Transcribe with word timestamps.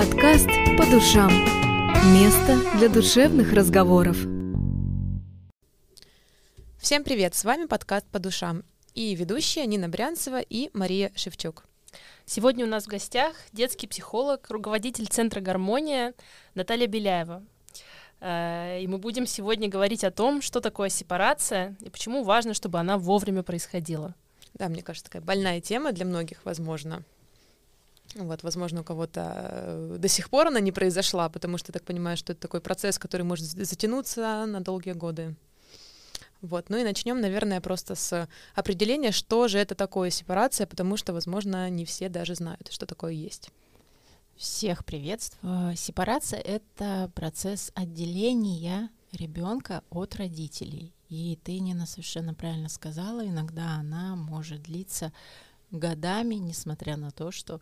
Подкаст 0.00 0.48
«По 0.78 0.86
душам». 0.86 1.28
Место 2.14 2.58
для 2.78 2.88
душевных 2.88 3.52
разговоров. 3.52 4.16
Всем 6.78 7.04
привет! 7.04 7.34
С 7.34 7.44
вами 7.44 7.66
подкаст 7.66 8.06
«По 8.06 8.18
душам» 8.18 8.64
и 8.94 9.14
ведущая 9.14 9.66
Нина 9.66 9.90
Брянцева 9.90 10.40
и 10.40 10.70
Мария 10.72 11.12
Шевчук. 11.16 11.66
Сегодня 12.24 12.64
у 12.64 12.68
нас 12.68 12.84
в 12.84 12.88
гостях 12.88 13.34
детский 13.52 13.86
психолог, 13.86 14.48
руководитель 14.48 15.06
Центра 15.06 15.42
«Гармония» 15.42 16.14
Наталья 16.54 16.86
Беляева. 16.86 17.42
Э, 18.20 18.80
и 18.80 18.86
мы 18.86 18.96
будем 18.96 19.26
сегодня 19.26 19.68
говорить 19.68 20.02
о 20.02 20.10
том, 20.10 20.40
что 20.40 20.62
такое 20.62 20.88
сепарация 20.88 21.76
и 21.80 21.90
почему 21.90 22.24
важно, 22.24 22.54
чтобы 22.54 22.78
она 22.78 22.96
вовремя 22.96 23.42
происходила. 23.42 24.14
Да, 24.54 24.70
мне 24.70 24.80
кажется, 24.80 25.10
такая 25.10 25.20
больная 25.20 25.60
тема 25.60 25.92
для 25.92 26.06
многих, 26.06 26.42
возможно. 26.46 27.04
Вот, 28.14 28.42
возможно, 28.42 28.80
у 28.80 28.84
кого-то 28.84 29.32
э, 29.36 29.96
до 29.98 30.08
сих 30.08 30.30
пор 30.30 30.48
она 30.48 30.60
не 30.60 30.72
произошла, 30.72 31.28
потому 31.28 31.58
что 31.58 31.70
я 31.70 31.74
так 31.74 31.84
понимаю, 31.84 32.16
что 32.16 32.32
это 32.32 32.42
такой 32.42 32.60
процесс, 32.60 32.98
который 32.98 33.22
может 33.22 33.46
затянуться 33.46 34.46
на 34.46 34.60
долгие 34.60 34.92
годы. 34.92 35.36
Вот, 36.42 36.70
ну 36.70 36.78
и 36.78 36.84
начнем, 36.84 37.20
наверное, 37.20 37.60
просто 37.60 37.94
с 37.94 38.28
определения, 38.54 39.12
что 39.12 39.46
же 39.46 39.58
это 39.58 39.74
такое 39.74 40.10
сепарация, 40.10 40.66
потому 40.66 40.96
что, 40.96 41.12
возможно, 41.12 41.68
не 41.68 41.84
все 41.84 42.08
даже 42.08 42.34
знают, 42.34 42.68
что 42.72 42.86
такое 42.86 43.12
есть. 43.12 43.50
Всех 44.36 44.84
приветствую. 44.86 45.76
Сепарация— 45.76 46.40
это 46.40 47.10
процесс 47.14 47.70
отделения 47.74 48.88
ребенка 49.12 49.82
от 49.90 50.16
родителей. 50.16 50.94
И 51.10 51.38
ты, 51.44 51.58
Нина, 51.58 51.86
совершенно 51.86 52.32
правильно 52.32 52.70
сказала, 52.70 53.26
иногда 53.26 53.74
она 53.74 54.16
может 54.16 54.62
длиться 54.62 55.12
годами, 55.70 56.36
несмотря 56.36 56.96
на 56.96 57.10
то, 57.10 57.30
что 57.30 57.60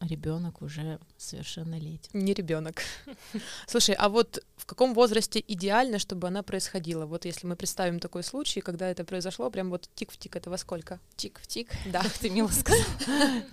ребенок 0.00 0.62
уже 0.62 0.98
совершеннолетен. 1.16 2.10
Не 2.12 2.32
ребенок. 2.32 2.82
Слушай, 3.66 3.94
а 3.94 4.08
вот 4.08 4.42
в 4.56 4.66
каком 4.66 4.94
возрасте 4.94 5.42
идеально, 5.46 5.98
чтобы 5.98 6.28
она 6.28 6.42
происходила? 6.42 7.06
Вот 7.06 7.24
если 7.24 7.46
мы 7.46 7.56
представим 7.56 8.00
такой 8.00 8.22
случай, 8.22 8.60
когда 8.60 8.88
это 8.88 9.04
произошло, 9.04 9.50
прям 9.50 9.70
вот 9.70 9.88
тик 9.94 10.10
в 10.10 10.16
тик, 10.16 10.36
это 10.36 10.50
во 10.50 10.58
сколько? 10.58 11.00
Тик 11.16 11.40
в 11.42 11.46
тик? 11.46 11.70
Да. 11.86 12.02
Как 12.02 12.12
ты 12.12 12.30
мило 12.30 12.48
сказала. 12.48 12.84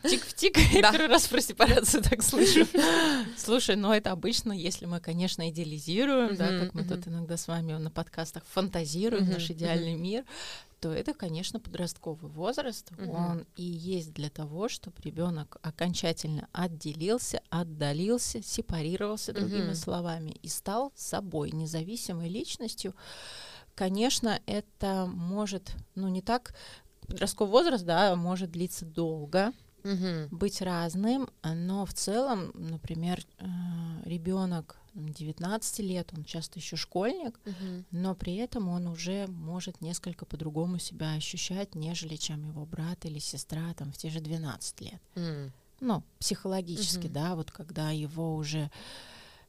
Тик 0.03 0.25
в 0.25 0.33
тик. 0.33 0.57
Я 0.57 0.91
первый 0.91 1.07
раз 1.07 1.27
про 1.27 1.41
сепарацию 1.41 2.03
так 2.03 2.23
слышу. 2.23 2.65
Слушай, 3.37 3.75
но 3.75 3.93
это 3.93 4.11
обычно, 4.11 4.53
если 4.53 4.85
мы, 4.85 4.99
конечно, 4.99 5.49
идеализируем, 5.49 6.35
да, 6.35 6.59
как 6.59 6.73
мы 6.73 6.83
тут 6.83 7.07
иногда 7.07 7.37
с 7.37 7.47
вами 7.47 7.73
на 7.73 7.91
подкастах 7.91 8.43
фантазируем 8.45 9.29
наш 9.29 9.49
идеальный 9.49 9.95
мир, 9.95 10.23
то 10.87 10.93
это, 10.93 11.13
конечно, 11.13 11.59
подростковый 11.59 12.31
возраст. 12.31 12.93
Угу. 12.93 13.11
Он 13.11 13.45
и 13.57 13.63
есть 13.63 14.13
для 14.13 14.29
того, 14.29 14.69
чтобы 14.69 14.95
ребенок 15.03 15.57
окончательно 15.61 16.47
отделился, 16.53 17.41
отдалился, 17.49 18.41
сепарировался, 18.41 19.33
другими 19.33 19.71
угу. 19.71 19.75
словами, 19.75 20.37
и 20.41 20.47
стал 20.47 20.93
собой, 20.95 21.51
независимой 21.51 22.29
личностью. 22.29 22.95
Конечно, 23.75 24.39
это 24.45 25.07
может, 25.07 25.73
ну, 25.95 26.07
не 26.07 26.21
так 26.21 26.55
подростковый 27.05 27.51
возраст, 27.51 27.83
да, 27.83 28.15
может 28.15 28.51
длиться 28.51 28.85
долго, 28.85 29.51
угу. 29.93 30.35
быть 30.35 30.61
разным, 30.61 31.29
но 31.43 31.85
в 31.85 31.93
целом, 31.93 32.51
например, 32.53 33.23
э, 33.39 33.45
ребенок 34.05 34.77
19 34.93 35.79
лет, 35.79 36.11
он 36.15 36.23
часто 36.23 36.59
еще 36.59 36.75
школьник, 36.75 37.39
угу. 37.45 37.85
но 37.91 38.15
при 38.15 38.35
этом 38.35 38.69
он 38.69 38.87
уже 38.87 39.27
может 39.27 39.81
несколько 39.81 40.25
по-другому 40.25 40.79
себя 40.79 41.13
ощущать, 41.13 41.75
нежели 41.75 42.15
чем 42.15 42.47
его 42.47 42.65
брат 42.65 43.05
или 43.05 43.19
сестра 43.19 43.73
там 43.75 43.91
в 43.91 43.97
те 43.97 44.09
же 44.09 44.19
12 44.19 44.81
лет. 44.81 45.01
Mm. 45.15 45.51
Ну, 45.79 46.03
психологически, 46.19 47.05
угу. 47.05 47.13
да, 47.13 47.35
вот 47.35 47.51
когда 47.51 47.91
его 47.91 48.35
уже 48.35 48.71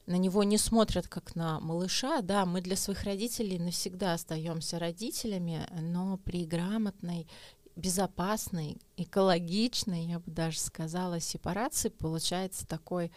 на 0.09 0.17
него 0.17 0.43
не 0.43 0.57
смотрят 0.57 1.07
как 1.07 1.37
на 1.37 1.61
малыша, 1.61 2.23
да, 2.23 2.47
мы 2.47 2.63
для 2.63 2.77
своих 2.77 3.05
родителей 3.05 3.59
навсегда 3.59 4.15
остаемся 4.15 4.79
родителями, 4.79 5.67
но 5.81 6.19
при 6.25 6.47
грамотной 6.47 7.29
безопасной, 7.79 8.77
экологичной, 8.97 10.07
я 10.07 10.19
бы 10.19 10.31
даже 10.31 10.59
сказала, 10.59 11.21
сепарации 11.21 11.89
получается 11.89 12.67
такой 12.67 13.13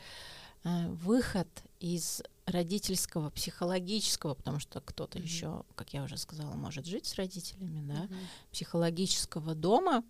э, 0.64 0.88
выход 0.90 1.48
из 1.80 2.22
родительского, 2.46 3.32
психологического, 3.32 4.36
потому 4.36 4.60
что 4.60 4.80
кто-то 4.82 5.18
mm-hmm. 5.18 5.24
еще, 5.24 5.64
как 5.76 5.94
я 5.94 6.04
уже 6.04 6.18
сказала, 6.18 6.54
может 6.54 6.86
жить 6.86 7.08
с 7.08 7.16
родителями, 7.16 7.82
да, 7.88 8.06
mm-hmm. 8.06 8.26
психологического 8.52 9.56
дома, 9.56 10.04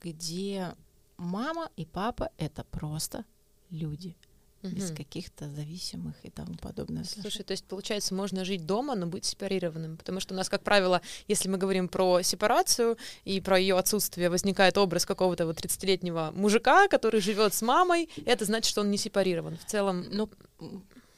где 0.00 0.74
мама 1.16 1.70
и 1.76 1.86
папа 1.86 2.30
это 2.36 2.64
просто 2.64 3.24
люди 3.70 4.14
угу. 4.62 4.74
без 4.74 4.90
каких-то 4.90 5.48
зависимых 5.48 6.14
и 6.22 6.30
тому 6.30 6.54
подобное. 6.56 7.04
Слушай, 7.04 7.44
то 7.44 7.52
есть, 7.52 7.64
получается, 7.64 8.14
можно 8.14 8.44
жить 8.44 8.66
дома, 8.66 8.94
но 8.94 9.06
быть 9.06 9.24
сепарированным, 9.24 9.96
потому 9.96 10.20
что 10.20 10.34
у 10.34 10.36
нас, 10.36 10.48
как 10.48 10.62
правило, 10.62 11.00
если 11.26 11.48
мы 11.48 11.58
говорим 11.58 11.88
про 11.88 12.22
сепарацию 12.22 12.96
и 13.24 13.40
про 13.40 13.58
ее 13.58 13.78
отсутствие, 13.78 14.30
возникает 14.30 14.78
образ 14.78 15.06
какого-то 15.06 15.46
вот 15.46 15.56
30-летнего 15.58 16.32
мужика, 16.34 16.88
который 16.88 17.20
живет 17.20 17.54
с 17.54 17.62
мамой, 17.62 18.08
это 18.26 18.44
значит, 18.44 18.70
что 18.70 18.80
он 18.82 18.90
не 18.90 18.98
сепарирован. 18.98 19.56
В 19.56 19.64
целом... 19.64 20.04
Ну, 20.10 20.30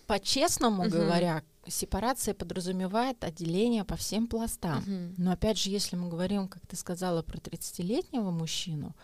по-честному 0.06 0.82
угу. 0.82 0.90
говоря, 0.90 1.44
сепарация 1.68 2.34
подразумевает 2.34 3.22
отделение 3.22 3.84
по 3.84 3.94
всем 3.94 4.26
пластам. 4.26 4.78
Угу. 4.78 5.14
Но 5.18 5.32
опять 5.32 5.56
же, 5.56 5.70
если 5.70 5.94
мы 5.94 6.08
говорим, 6.08 6.48
как 6.48 6.66
ты 6.66 6.74
сказала, 6.74 7.22
про 7.22 7.38
30-летнего 7.38 8.30
мужчину, 8.30 8.96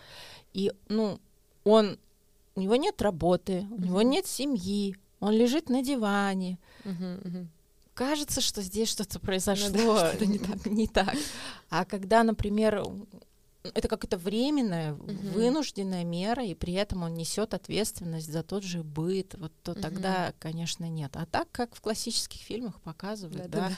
и, 0.53 0.73
ну, 0.89 1.21
он 1.63 1.99
у 2.57 2.61
него 2.61 2.77
нет 2.77 3.01
работы, 3.03 3.67
у 3.71 3.81
него 3.81 4.03
нет 4.03 4.27
семьи, 4.27 4.97
он 5.21 5.35
лежит 5.35 5.69
на 5.69 5.83
диване. 5.83 6.59
Кажется, 7.95 8.43
что 8.43 8.61
здесь 8.61 8.91
что-то 8.91 9.19
произошло, 9.19 9.71
ну, 9.73 9.95
да, 9.95 10.13
что 10.13 10.27
не, 10.27 10.39
так. 10.39 10.67
не 10.67 10.87
так. 10.87 11.17
А 11.71 11.87
когда, 11.87 12.25
например, 12.25 12.85
это 13.63 13.89
какая-то 13.89 14.19
временная, 14.19 14.93
угу. 14.93 15.13
вынужденная 15.33 16.05
мера, 16.05 16.45
и 16.45 16.55
при 16.55 16.75
этом 16.75 17.03
он 17.03 17.15
несет 17.15 17.55
ответственность 17.55 18.31
за 18.31 18.43
тот 18.43 18.65
же 18.65 18.83
быт, 18.83 19.35
вот 19.39 19.53
то 19.63 19.73
угу. 19.73 19.81
тогда, 19.81 20.35
конечно, 20.39 20.87
нет. 20.89 21.17
А 21.17 21.25
так, 21.25 21.51
как 21.53 21.75
в 21.75 21.81
классических 21.81 22.41
фильмах 22.41 22.81
показывают, 22.83 23.51
да, 23.51 23.61
да, 23.61 23.69
да, 23.69 23.77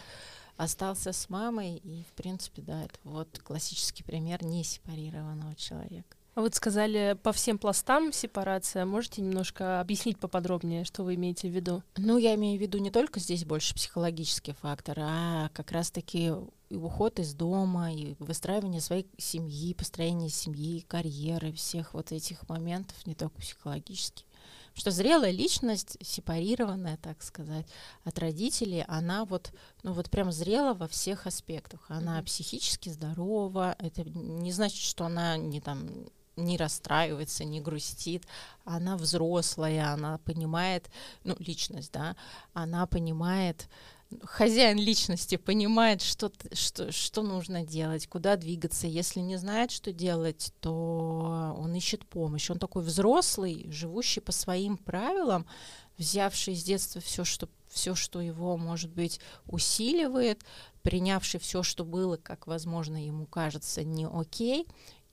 остался 0.56 1.12
с 1.12 1.28
мамой, 1.28 1.76
и, 1.76 2.02
в 2.10 2.14
принципе, 2.14 2.62
да, 2.62 2.84
это 2.84 2.98
вот 3.04 3.38
классический 3.44 4.02
пример 4.02 4.44
несепарированного 4.44 5.54
человека. 5.54 6.17
А 6.38 6.40
вот 6.40 6.54
сказали 6.54 7.18
по 7.20 7.32
всем 7.32 7.58
пластам 7.58 8.12
сепарация. 8.12 8.84
Можете 8.84 9.22
немножко 9.22 9.80
объяснить 9.80 10.20
поподробнее, 10.20 10.84
что 10.84 11.02
вы 11.02 11.16
имеете 11.16 11.48
в 11.48 11.50
виду? 11.50 11.82
Ну, 11.96 12.16
я 12.16 12.36
имею 12.36 12.56
в 12.56 12.62
виду 12.62 12.78
не 12.78 12.92
только 12.92 13.18
здесь 13.18 13.44
больше 13.44 13.74
психологический 13.74 14.52
фактор, 14.52 15.00
а 15.00 15.50
как 15.52 15.72
раз-таки 15.72 16.32
и 16.70 16.76
уход 16.76 17.18
из 17.18 17.34
дома, 17.34 17.92
и 17.92 18.14
выстраивание 18.20 18.80
своей 18.80 19.08
семьи, 19.18 19.74
построение 19.74 20.28
семьи, 20.28 20.84
карьеры, 20.86 21.50
всех 21.50 21.92
вот 21.92 22.12
этих 22.12 22.48
моментов, 22.48 23.04
не 23.04 23.16
только 23.16 23.40
психологически. 23.40 24.24
Что 24.74 24.92
зрелая 24.92 25.32
личность, 25.32 25.96
сепарированная, 26.00 26.98
так 26.98 27.20
сказать, 27.20 27.66
от 28.04 28.16
родителей, 28.16 28.84
она 28.86 29.24
вот, 29.24 29.50
ну 29.82 29.92
вот 29.92 30.08
прям 30.08 30.30
зрела 30.30 30.72
во 30.72 30.86
всех 30.86 31.26
аспектах. 31.26 31.86
Она 31.88 32.20
mm-hmm. 32.20 32.24
психически 32.26 32.90
здорова. 32.90 33.74
Это 33.80 34.04
не 34.04 34.52
значит, 34.52 34.84
что 34.84 35.04
она 35.04 35.36
не 35.36 35.60
там 35.60 36.06
не 36.38 36.56
расстраивается, 36.56 37.44
не 37.44 37.60
грустит, 37.60 38.24
она 38.64 38.96
взрослая, 38.96 39.92
она 39.92 40.18
понимает, 40.18 40.90
ну, 41.24 41.36
личность, 41.38 41.92
да, 41.92 42.16
она 42.52 42.86
понимает, 42.86 43.68
хозяин 44.24 44.78
личности 44.78 45.36
понимает, 45.36 46.02
что, 46.02 46.32
что, 46.52 46.92
что 46.92 47.22
нужно 47.22 47.64
делать, 47.64 48.06
куда 48.06 48.36
двигаться. 48.36 48.86
Если 48.86 49.20
не 49.20 49.36
знает, 49.36 49.70
что 49.70 49.92
делать, 49.92 50.52
то 50.60 51.54
он 51.58 51.74
ищет 51.74 52.06
помощь. 52.06 52.50
Он 52.50 52.58
такой 52.58 52.82
взрослый, 52.82 53.70
живущий 53.70 54.20
по 54.20 54.32
своим 54.32 54.78
правилам, 54.78 55.46
взявший 55.98 56.54
с 56.54 56.62
детства 56.62 57.00
все, 57.00 57.24
что 57.24 57.48
все, 57.68 57.94
что 57.94 58.20
его, 58.20 58.56
может 58.56 58.90
быть, 58.90 59.20
усиливает, 59.46 60.42
принявший 60.82 61.38
все, 61.38 61.62
что 61.62 61.84
было, 61.84 62.16
как, 62.16 62.46
возможно, 62.46 63.04
ему 63.04 63.26
кажется, 63.26 63.84
не 63.84 64.06
окей, 64.06 64.66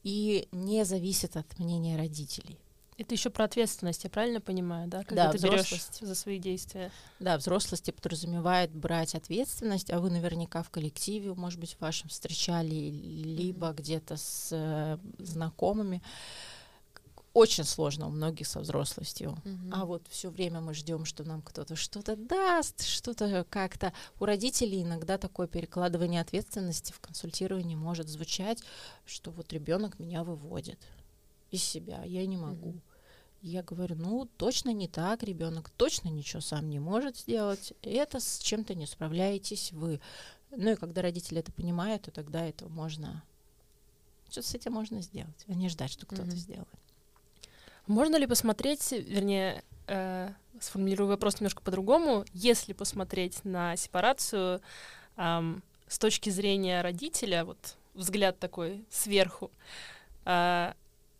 и 0.05 0.47
не 0.51 0.85
зависит 0.85 1.35
от 1.35 1.57
мнения 1.57 1.97
родителей. 1.97 2.59
Это 2.97 3.15
еще 3.15 3.29
про 3.29 3.43
ответственность, 3.43 4.05
я 4.05 4.09
правильно 4.09 4.39
понимаю, 4.39 4.87
да? 4.87 5.03
Когда 5.03 5.25
да, 5.25 5.31
ты 5.31 5.39
берешь 5.39 5.73
за 5.99 6.15
свои 6.15 6.39
действия. 6.39 6.91
Да, 7.19 7.37
взрослость 7.37 7.93
подразумевает 7.93 8.71
брать 8.71 9.15
ответственность, 9.15 9.91
а 9.91 9.99
вы 9.99 10.11
наверняка 10.11 10.63
в 10.63 10.69
коллективе, 10.69 11.33
может 11.33 11.59
быть, 11.59 11.75
вашем 11.81 12.07
встречали, 12.07 12.73
либо 12.73 13.67
mm-hmm. 13.67 13.75
где-то 13.75 14.15
с 14.15 14.49
э, 14.51 14.97
знакомыми. 15.17 16.01
Очень 17.35 17.65
сложно 17.65 18.07
у 18.07 18.11
многих 18.11 18.47
со 18.47 18.61
взрослостью. 18.61 19.37
Mm-hmm. 19.43 19.69
А 19.73 19.85
вот 19.85 20.07
все 20.09 20.29
время 20.29 20.61
мы 20.61 20.73
ждем, 20.73 21.03
что 21.03 21.25
нам 21.25 21.41
кто-то 21.41 21.75
что-то 21.75 22.15
даст, 22.15 22.85
что-то 22.85 23.45
как-то. 23.49 23.91
У 24.21 24.25
родителей 24.25 24.83
иногда 24.83 25.17
такое 25.17 25.45
перекладывание 25.45 26.21
ответственности 26.21 26.93
в 26.93 27.01
консультировании 27.01 27.75
может 27.75 28.07
звучать, 28.07 28.63
что 29.05 29.31
вот 29.31 29.51
ребенок 29.51 29.99
меня 29.99 30.23
выводит 30.23 30.79
из 31.51 31.61
себя, 31.61 32.03
я 32.05 32.25
не 32.25 32.37
могу. 32.37 32.69
Mm-hmm 32.69 32.95
я 33.41 33.61
говорю, 33.61 33.95
ну, 33.95 34.27
точно 34.37 34.71
не 34.71 34.87
так, 34.87 35.21
ребенок 35.21 35.69
точно 35.69 36.09
ничего 36.09 36.41
сам 36.41 36.67
не 36.67 36.79
может 36.79 37.17
сделать, 37.17 37.73
это 37.83 38.19
с 38.19 38.39
чем-то 38.39 38.73
не 38.73 38.87
справляетесь 38.87 39.71
вы. 39.71 40.01
Ну 40.49 40.71
и 40.71 40.75
когда 40.75 41.03
родители 41.03 41.41
это 41.41 41.51
понимают, 41.51 42.03
то 42.03 42.11
тогда 42.11 42.43
это 42.43 42.67
можно, 42.69 43.23
что-то 44.31 44.47
с 44.47 44.55
этим 44.55 44.73
можно 44.73 44.99
сделать, 45.01 45.45
а 45.47 45.53
не 45.53 45.69
ждать, 45.69 45.91
что 45.91 46.07
кто-то 46.07 46.23
mm-hmm. 46.23 46.35
сделает. 46.35 46.84
Можно 47.87 48.15
ли 48.17 48.25
посмотреть, 48.25 48.91
вернее, 48.91 49.63
э, 49.87 50.29
сформулирую 50.59 51.07
вопрос 51.07 51.39
немножко 51.39 51.61
по-другому, 51.61 52.25
если 52.33 52.73
посмотреть 52.73 53.43
на 53.45 53.75
сепарацию 53.75 54.61
э, 55.17 55.55
с 55.87 55.99
точки 55.99 56.29
зрения 56.29 56.81
родителя, 56.81 57.45
вот 57.45 57.77
взгляд 57.93 58.39
такой 58.39 58.83
сверху, 58.89 59.51
э, 60.25 60.73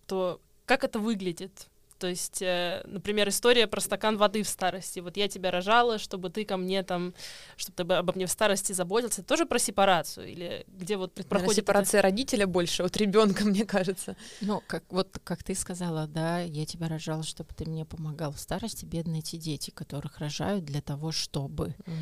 то 0.07 0.41
как 0.65 0.83
это 0.83 1.00
выглядит? 1.00 1.67
То 1.97 2.07
есть, 2.07 2.42
э, 2.42 2.81
например, 2.86 3.30
история 3.30 3.68
про 3.68 3.80
стакан 3.80 4.18
воды 4.18 4.44
в 4.44 4.50
старости. 4.50 5.00
Вот 5.00 5.15
я 5.15 5.27
тебя 5.30 5.50
рожала, 5.50 5.97
чтобы 5.97 6.30
ты 6.30 6.44
ко 6.44 6.57
мне 6.57 6.83
там, 6.83 7.13
чтобы 7.56 7.75
ты 7.75 7.94
обо 7.94 8.13
мне 8.13 8.25
в 8.25 8.31
старости 8.31 8.74
заботился. 8.74 9.21
Это 9.21 9.30
тоже 9.30 9.45
про 9.45 9.59
сепарацию? 9.59 10.27
Или 10.27 10.65
где 10.68 10.97
вот 10.97 11.13
проходит... 11.13 11.56
Сепарация 11.56 12.00
это... 12.00 12.09
родителя 12.09 12.47
больше 12.47 12.83
от 12.83 12.97
ребенка, 12.97 13.45
мне 13.45 13.65
кажется. 13.65 14.18
Ну, 14.42 14.62
как, 14.68 14.83
вот 14.89 15.19
как 15.24 15.44
ты 15.44 15.56
сказала, 15.56 16.07
да, 16.07 16.42
я 16.42 16.65
тебя 16.65 16.89
рожала, 16.89 17.24
чтобы 17.24 17.53
ты 17.56 17.65
мне 17.65 17.86
помогал 17.86 18.33
в 18.33 18.39
старости. 18.39 18.83
Бедные 18.86 19.19
эти 19.19 19.38
дети, 19.38 19.71
которых 19.71 20.19
рожают 20.19 20.65
для 20.65 20.81
того, 20.81 21.12
чтобы... 21.12 21.75
Угу. 21.86 21.95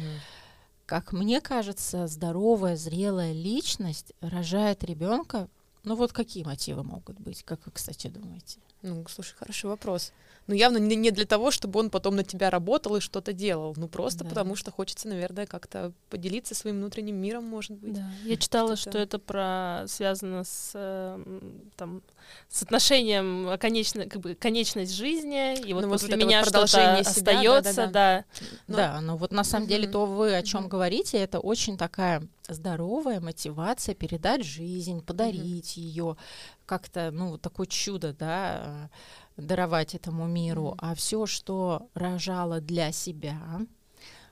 Как 0.85 1.13
мне 1.13 1.39
кажется, 1.39 2.07
здоровая, 2.07 2.75
зрелая 2.75 3.31
личность 3.31 4.11
рожает 4.21 4.83
ребенка. 4.83 5.47
Ну 5.83 5.95
вот 5.95 6.13
какие 6.13 6.43
мотивы 6.43 6.83
могут 6.83 7.19
быть, 7.19 7.43
как 7.43 7.65
вы, 7.65 7.71
кстати, 7.71 8.07
думаете? 8.07 8.59
Ну, 8.83 9.05
слушай, 9.09 9.33
хороший 9.35 9.65
вопрос. 9.69 10.13
Ну, 10.45 10.55
явно 10.55 10.77
не, 10.77 10.97
не 10.97 11.11
для 11.11 11.25
того, 11.25 11.51
чтобы 11.51 11.79
он 11.79 11.89
потом 11.89 12.17
на 12.17 12.23
тебя 12.25 12.49
работал 12.49 12.97
и 12.97 12.99
что-то 12.99 13.31
делал. 13.31 13.73
Ну, 13.77 13.87
просто 13.87 14.25
да. 14.25 14.29
потому 14.29 14.57
что 14.57 14.71
хочется, 14.71 15.07
наверное, 15.07 15.45
как-то 15.45 15.93
поделиться 16.09 16.53
своим 16.53 16.77
внутренним 16.77 17.15
миром, 17.15 17.45
может 17.45 17.71
быть. 17.71 17.93
Да. 17.93 18.11
Я 18.25 18.35
читала, 18.35 18.75
что, 18.75 18.89
что 18.89 18.99
это 18.99 19.19
про 19.19 19.85
связано 19.87 20.43
с 20.43 20.71
э, 20.73 21.39
там 21.77 22.01
с 22.49 22.63
отношением 22.63 23.57
конечно, 23.57 24.05
как 24.05 24.21
бы 24.21 24.35
конечность 24.35 24.93
жизни, 24.93 25.59
и 25.61 25.73
вот 25.73 25.85
ну, 25.85 25.91
после 25.91 26.15
вот 26.15 26.25
меня 26.25 26.39
вот 26.39 26.49
что-то 26.49 26.97
остается, 26.97 27.87
да. 27.87 27.87
Да, 27.87 27.89
да. 27.91 28.25
Но... 28.67 28.75
да, 28.75 29.01
но 29.01 29.17
вот 29.17 29.31
на 29.31 29.43
самом 29.43 29.67
деле 29.67 29.87
то 29.87 30.05
вы 30.05 30.35
о 30.35 30.43
чем 30.43 30.67
говорите, 30.67 31.17
это 31.17 31.39
очень 31.39 31.77
такая 31.77 32.27
здоровая 32.49 33.19
мотивация 33.19 33.95
передать 33.95 34.43
жизнь, 34.43 35.01
подарить 35.01 35.77
ее, 35.77 36.17
как-то, 36.65 37.11
ну, 37.11 37.37
такое 37.37 37.67
чудо, 37.67 38.13
да, 38.13 38.89
даровать 39.37 39.95
этому 39.95 40.27
миру, 40.27 40.75
а 40.77 40.95
все, 40.95 41.25
что 41.25 41.89
рожала 41.93 42.61
для 42.61 42.91
себя, 42.91 43.39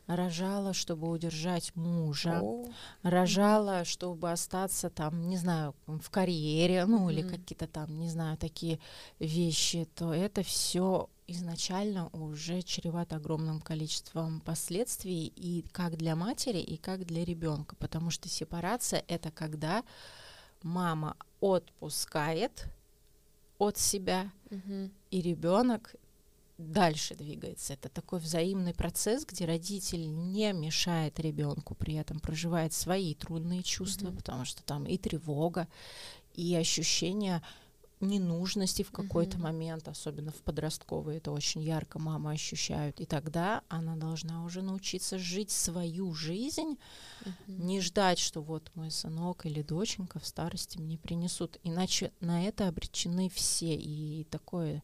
рожала, 0.08 0.74
чтобы 0.74 1.10
удержать 1.10 1.76
мужа, 1.76 2.40
О. 2.42 2.66
рожала, 3.04 3.86
чтобы 3.86 4.32
остаться 4.32 4.90
там, 4.90 5.28
не 5.28 5.38
знаю, 5.38 5.76
в 5.86 6.10
карьере, 6.10 6.86
ну 6.86 7.10
mm-hmm. 7.10 7.14
или 7.14 7.22
какие-то 7.22 7.68
там, 7.68 7.98
не 7.98 8.10
знаю, 8.10 8.38
такие 8.38 8.80
вещи, 9.20 9.88
то 9.96 10.14
это 10.14 10.44
все 10.44 11.10
изначально 11.28 12.10
уже 12.10 12.62
чревато 12.62 13.16
огромным 13.16 13.62
количеством 13.62 14.42
последствий 14.42 15.28
и 15.28 15.66
как 15.72 15.96
для 15.98 16.16
матери, 16.16 16.60
и 16.60 16.78
как 16.78 17.06
для 17.06 17.24
ребенка, 17.24 17.76
потому 17.78 18.12
что 18.12 18.28
сепарация 18.28 19.04
это 19.08 19.32
когда 19.32 19.84
мама 20.64 21.18
отпускает 21.40 22.68
от 23.58 23.78
себя, 23.78 24.32
угу. 24.50 24.90
и 25.12 25.22
ребенок 25.22 25.96
дальше 26.58 27.16
двигается. 27.16 27.74
Это 27.74 27.90
такой 27.90 28.20
взаимный 28.20 28.74
процесс, 28.74 29.26
где 29.26 29.46
родитель 29.46 30.08
не 30.08 30.54
мешает 30.54 31.20
ребенку, 31.20 31.76
при 31.76 31.96
этом 31.96 32.20
проживает 32.20 32.74
свои 32.74 33.16
трудные 33.16 33.64
чувства, 33.64 34.10
угу. 34.10 34.18
потому 34.18 34.46
что 34.46 34.64
там 34.64 34.86
и 34.86 34.98
тревога, 34.98 35.68
и 36.34 36.56
ощущение 36.56 37.42
ненужности 38.02 38.84
в 38.84 38.92
какой-то 38.92 39.38
mm-hmm. 39.38 39.42
момент, 39.42 39.88
особенно 39.88 40.32
в 40.32 40.42
подростковые, 40.42 41.18
это 41.18 41.32
очень 41.32 41.62
ярко 41.62 42.00
мама 42.00 42.32
ощущают. 42.32 43.00
И 43.00 43.06
тогда 43.06 43.62
она 43.70 43.96
должна 43.96 44.44
уже 44.44 44.62
научиться 44.62 45.18
жить 45.18 45.52
свою 45.52 46.14
жизнь, 46.14 46.78
mm-hmm. 47.24 47.34
не 47.48 47.82
ждать, 47.82 48.20
что 48.20 48.42
вот 48.42 48.72
мой 48.76 48.92
сынок 48.92 49.46
или 49.46 49.62
доченька 49.62 50.20
в 50.20 50.26
старости 50.26 50.78
мне 50.78 50.98
принесут. 50.98 51.60
Иначе 51.64 52.12
на 52.20 52.46
это 52.46 52.68
обречены 52.68 53.30
все. 53.30 53.76
И 53.76 54.26
такое 54.30 54.84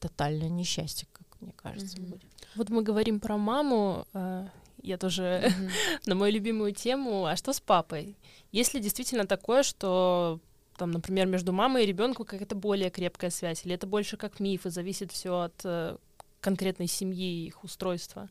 тотальное 0.00 0.48
несчастье, 0.48 1.08
как 1.12 1.26
мне 1.40 1.52
кажется, 1.52 1.96
mm-hmm. 1.96 2.06
будет. 2.06 2.30
Вот 2.54 2.70
мы 2.70 2.82
говорим 2.82 3.20
про 3.20 3.36
маму. 3.36 4.06
Э, 4.12 4.48
я 4.82 4.98
тоже 4.98 5.22
mm-hmm. 5.22 5.70
на 6.06 6.14
мою 6.14 6.32
любимую 6.32 6.72
тему. 6.72 7.26
А 7.26 7.36
что 7.36 7.52
с 7.52 7.60
папой? 7.60 8.16
Если 8.52 8.80
действительно 8.80 9.26
такое, 9.26 9.62
что 9.62 10.40
там, 10.78 10.92
например, 10.92 11.26
между 11.26 11.52
мамой 11.52 11.82
и 11.82 11.86
ребенком 11.86 12.24
какая-то 12.24 12.54
более 12.54 12.90
крепкая 12.90 13.30
связь, 13.30 13.66
или 13.66 13.74
это 13.74 13.86
больше 13.86 14.16
как 14.16 14.40
миф, 14.40 14.64
и 14.64 14.70
зависит 14.70 15.12
все 15.12 15.40
от 15.40 15.60
э, 15.64 15.96
конкретной 16.40 16.86
семьи 16.86 17.42
и 17.42 17.46
их 17.48 17.64
устройства? 17.64 18.30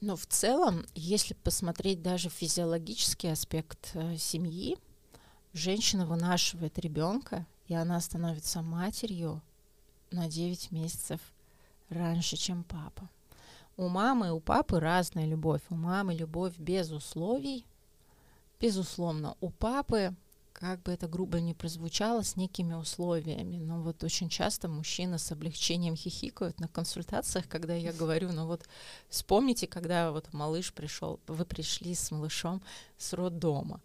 Но 0.00 0.16
в 0.16 0.26
целом, 0.26 0.86
если 0.94 1.34
посмотреть 1.34 2.00
даже 2.00 2.30
физиологический 2.30 3.32
аспект 3.32 3.90
э, 3.94 4.16
семьи, 4.16 4.78
женщина 5.52 6.06
вынашивает 6.06 6.78
ребенка, 6.78 7.46
и 7.66 7.74
она 7.74 8.00
становится 8.00 8.62
матерью 8.62 9.42
на 10.10 10.28
9 10.28 10.70
месяцев 10.70 11.20
раньше, 11.88 12.36
чем 12.36 12.64
папа. 12.64 13.10
У 13.76 13.88
мамы 13.88 14.28
и 14.28 14.30
у 14.30 14.40
папы 14.40 14.78
разная 14.78 15.26
любовь. 15.26 15.62
У 15.70 15.74
мамы 15.74 16.14
любовь 16.14 16.56
без 16.58 16.92
условий, 16.92 17.66
безусловно. 18.60 19.36
У 19.40 19.50
папы 19.50 20.14
как 20.54 20.82
бы 20.82 20.92
это 20.92 21.08
грубо 21.08 21.40
не 21.40 21.52
прозвучало, 21.52 22.22
с 22.22 22.36
некими 22.36 22.74
условиями. 22.74 23.56
Но 23.56 23.82
вот 23.82 24.04
очень 24.04 24.28
часто 24.28 24.68
мужчины 24.68 25.18
с 25.18 25.32
облегчением 25.32 25.96
хихикают 25.96 26.60
на 26.60 26.68
консультациях, 26.68 27.48
когда 27.48 27.74
я 27.74 27.92
говорю, 27.92 28.32
ну 28.32 28.46
вот 28.46 28.62
вспомните, 29.08 29.66
когда 29.66 30.12
вот 30.12 30.32
малыш 30.32 30.72
пришел, 30.72 31.18
вы 31.26 31.44
пришли 31.44 31.94
с 31.94 32.10
малышом 32.12 32.62
с 32.96 33.12
роддома. 33.12 33.80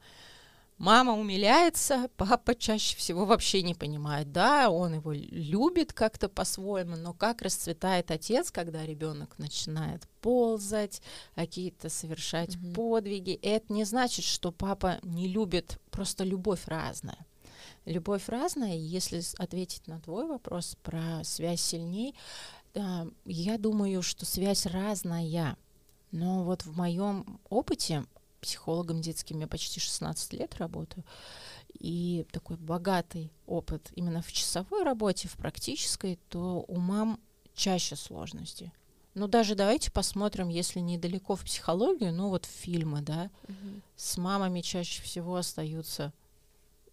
Мама 0.79 1.13
умиляется, 1.13 2.09
папа 2.15 2.55
чаще 2.55 2.95
всего 2.95 3.25
вообще 3.25 3.63
не 3.63 3.75
понимает. 3.75 4.31
Да, 4.31 4.69
он 4.69 4.93
его 4.93 5.11
любит 5.11 5.91
как-то 5.91 6.29
по-своему, 6.29 6.95
но 6.95 7.13
как 7.13 7.41
расцветает 7.41 8.11
отец, 8.11 8.49
когда 8.49 8.85
ребенок 8.85 9.37
начинает 9.37 10.07
ползать, 10.21 11.01
какие-то 11.35 11.89
совершать 11.89 12.55
mm-hmm. 12.55 12.73
подвиги. 12.75 13.33
Это 13.41 13.73
не 13.73 13.83
значит, 13.83 14.23
что 14.23 14.53
папа 14.53 14.99
не 15.03 15.27
любит, 15.27 15.81
просто 15.91 16.23
любовь 16.23 16.65
разная. 16.65 17.25
Любовь 17.83 18.29
разная, 18.29 18.77
и 18.77 18.79
если 18.79 19.21
ответить 19.37 19.85
на 19.87 19.99
твой 19.99 20.27
вопрос 20.27 20.77
про 20.81 21.25
связь 21.25 21.61
сильней, 21.61 22.15
да, 22.73 23.05
я 23.25 23.57
думаю, 23.57 24.01
что 24.01 24.25
связь 24.25 24.65
разная. 24.65 25.57
Но 26.11 26.45
вот 26.45 26.63
в 26.63 26.77
моем 26.77 27.41
опыте 27.49 28.05
психологом 28.39 29.01
детским 29.01 29.39
я 29.39 29.47
почти 29.47 29.79
16 29.79 30.33
лет 30.33 30.55
работаю, 30.55 31.03
и 31.73 32.25
такой 32.31 32.57
богатый 32.57 33.31
опыт 33.45 33.91
именно 33.95 34.21
в 34.21 34.31
часовой 34.31 34.83
работе, 34.83 35.27
в 35.27 35.37
практической, 35.37 36.19
то 36.29 36.65
у 36.67 36.77
мам 36.77 37.19
чаще 37.53 37.95
сложности. 37.95 38.71
Ну, 39.15 39.27
даже 39.27 39.55
давайте 39.55 39.91
посмотрим, 39.91 40.49
если 40.49 40.79
недалеко 40.79 41.35
в 41.35 41.43
психологию, 41.43 42.13
ну, 42.13 42.29
вот 42.29 42.45
фильмы, 42.45 43.01
да, 43.01 43.29
угу. 43.43 43.81
с 43.95 44.17
мамами 44.17 44.61
чаще 44.61 45.01
всего 45.01 45.35
остаются, 45.35 46.13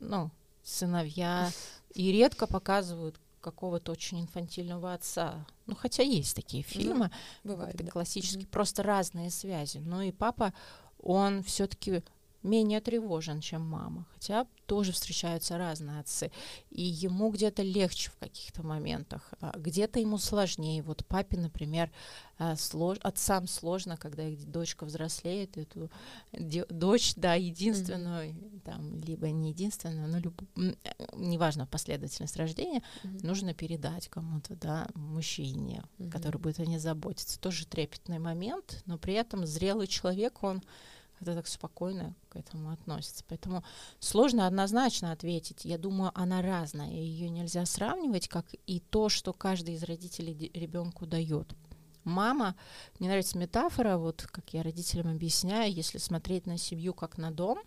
ну, 0.00 0.31
сыновья, 0.62 1.50
и 1.95 2.11
редко 2.11 2.47
показывают 2.47 3.21
какого-то 3.41 3.93
очень 3.93 4.21
инфантильного 4.21 4.93
отца. 4.93 5.47
Ну, 5.67 5.76
хотя 5.76 6.03
есть 6.03 6.35
такие 6.35 6.65
ну, 6.67 6.73
фильмы, 6.73 7.11
ну, 7.45 7.53
бывает, 7.53 7.76
да. 7.76 7.91
классические, 7.91 8.45
угу. 8.45 8.50
просто 8.50 8.83
разные 8.83 9.31
связи. 9.31 9.79
Ну, 9.79 10.00
и 10.00 10.11
папа 10.11 10.53
он 11.03 11.43
все-таки 11.43 12.03
менее 12.43 12.81
тревожен, 12.81 13.40
чем 13.40 13.62
мама, 13.62 14.07
хотя 14.12 14.47
тоже 14.66 14.93
встречаются 14.93 15.59
разные 15.59 16.00
отцы, 16.00 16.31
и 16.71 16.83
ему 16.83 17.31
где-то 17.31 17.62
легче 17.62 18.11
в 18.11 18.16
каких-то 18.16 18.62
моментах, 18.64 19.33
а 19.40 19.57
где-то 19.57 20.00
ему 20.00 20.19
сложнее. 20.19 20.83
Вот 20.83 21.05
папе, 21.07 21.38
например, 21.38 21.90
а, 22.38 22.57
слож... 22.57 22.99
отцам 23.02 23.47
сложно, 23.47 23.97
когда 23.97 24.25
их 24.25 24.45
дочка 24.50 24.85
взрослеет, 24.85 25.57
эту 25.57 25.90
дочь, 26.33 27.14
да, 27.14 27.35
единственную, 27.35 28.31
mm-hmm. 28.31 28.61
там, 28.61 29.00
либо 29.00 29.31
не 29.31 29.50
единственную, 29.50 30.09
но 30.09 30.19
люб... 30.19 30.43
неважно 31.14 31.66
последовательность 31.66 32.37
рождения, 32.37 32.83
mm-hmm. 33.05 33.26
нужно 33.26 33.55
передать 33.55 34.09
кому-то, 34.09 34.57
да, 34.57 34.88
мужчине, 34.95 35.85
mm-hmm. 35.99 36.11
который 36.11 36.38
будет 36.38 36.59
о 36.59 36.66
ней 36.66 36.78
заботиться. 36.78 37.40
Тоже 37.40 37.66
трепетный 37.66 38.19
момент, 38.19 38.83
но 38.87 38.99
при 38.99 39.14
этом 39.14 39.47
зрелый 39.47 39.87
человек, 39.87 40.43
он 40.43 40.62
это 41.20 41.35
так 41.35 41.46
спокойно 41.46 42.14
к 42.28 42.37
этому 42.37 42.70
относится. 42.70 43.25
Поэтому 43.28 43.64
сложно 43.99 44.46
однозначно 44.46 45.12
ответить. 45.12 45.64
Я 45.64 45.78
думаю, 45.78 46.12
она 46.14 46.42
разная. 46.42 46.90
Ее 46.90 47.28
нельзя 47.28 47.64
сравнивать, 47.66 48.28
как 48.28 48.46
и 48.66 48.80
то, 48.80 49.08
что 49.08 49.32
каждый 49.32 49.75
из 49.75 49.82
родителей 49.82 50.50
ребенку 50.54 51.06
дает. 51.06 51.54
Мама, 52.04 52.54
мне 52.99 53.08
нравится 53.08 53.37
метафора, 53.37 53.96
вот 53.96 54.23
как 54.30 54.54
я 54.54 54.62
родителям 54.62 55.08
объясняю, 55.08 55.73
если 55.73 55.99
смотреть 55.99 56.46
на 56.46 56.56
семью 56.56 56.94
как 56.94 57.18
на 57.18 57.32
дом, 57.32 57.58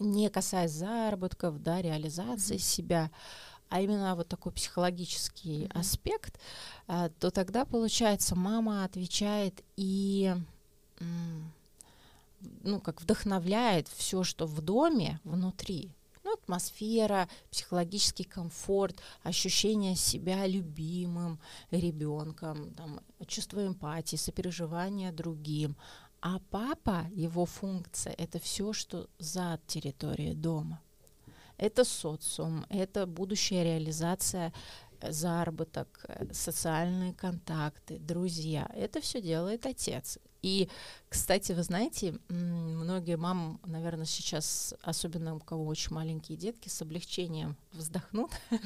не 0.00 0.28
касаясь 0.28 0.72
заработков, 0.72 1.62
да, 1.62 1.80
реализации 1.80 2.56
mm-hmm. 2.56 2.58
себя, 2.58 3.10
а 3.68 3.80
именно 3.80 4.16
вот 4.16 4.26
такой 4.26 4.50
психологический 4.50 5.64
mm-hmm. 5.64 5.78
аспект, 5.78 6.40
а, 6.88 7.10
то 7.10 7.30
тогда 7.30 7.64
получается 7.64 8.34
мама 8.34 8.82
отвечает 8.82 9.62
и 9.76 10.34
ну, 12.62 12.80
как 12.80 13.02
вдохновляет 13.02 13.88
все, 13.88 14.24
что 14.24 14.46
в 14.46 14.60
доме 14.60 15.20
внутри. 15.24 15.92
Ну, 16.24 16.34
атмосфера, 16.34 17.28
психологический 17.50 18.24
комфорт, 18.24 19.00
ощущение 19.22 19.94
себя 19.94 20.46
любимым 20.46 21.38
ребенком, 21.70 22.74
там, 22.74 23.00
чувство 23.28 23.64
эмпатии, 23.64 24.16
сопереживания 24.16 25.12
другим. 25.12 25.76
А 26.20 26.40
папа, 26.50 27.06
его 27.12 27.46
функция, 27.46 28.12
это 28.14 28.40
все, 28.40 28.72
что 28.72 29.08
за 29.18 29.60
территорией 29.68 30.34
дома. 30.34 30.80
Это 31.58 31.84
социум, 31.84 32.66
это 32.68 33.06
будущая 33.06 33.62
реализация 33.62 34.52
заработок, 35.02 36.04
э, 36.08 36.26
социальные 36.32 37.14
контакты, 37.14 37.98
друзья. 37.98 38.70
Это 38.74 39.00
все 39.00 39.20
делает 39.20 39.66
отец. 39.66 40.18
И, 40.42 40.68
кстати, 41.08 41.52
вы 41.52 41.62
знаете, 41.62 42.18
многие 42.28 43.16
мамы, 43.16 43.58
наверное, 43.64 44.06
сейчас, 44.06 44.74
особенно 44.82 45.34
у 45.34 45.40
кого 45.40 45.66
очень 45.66 45.92
маленькие 45.92 46.38
детки, 46.38 46.68
с 46.68 46.80
облегчением 46.82 47.56
вздохнут. 47.72 48.30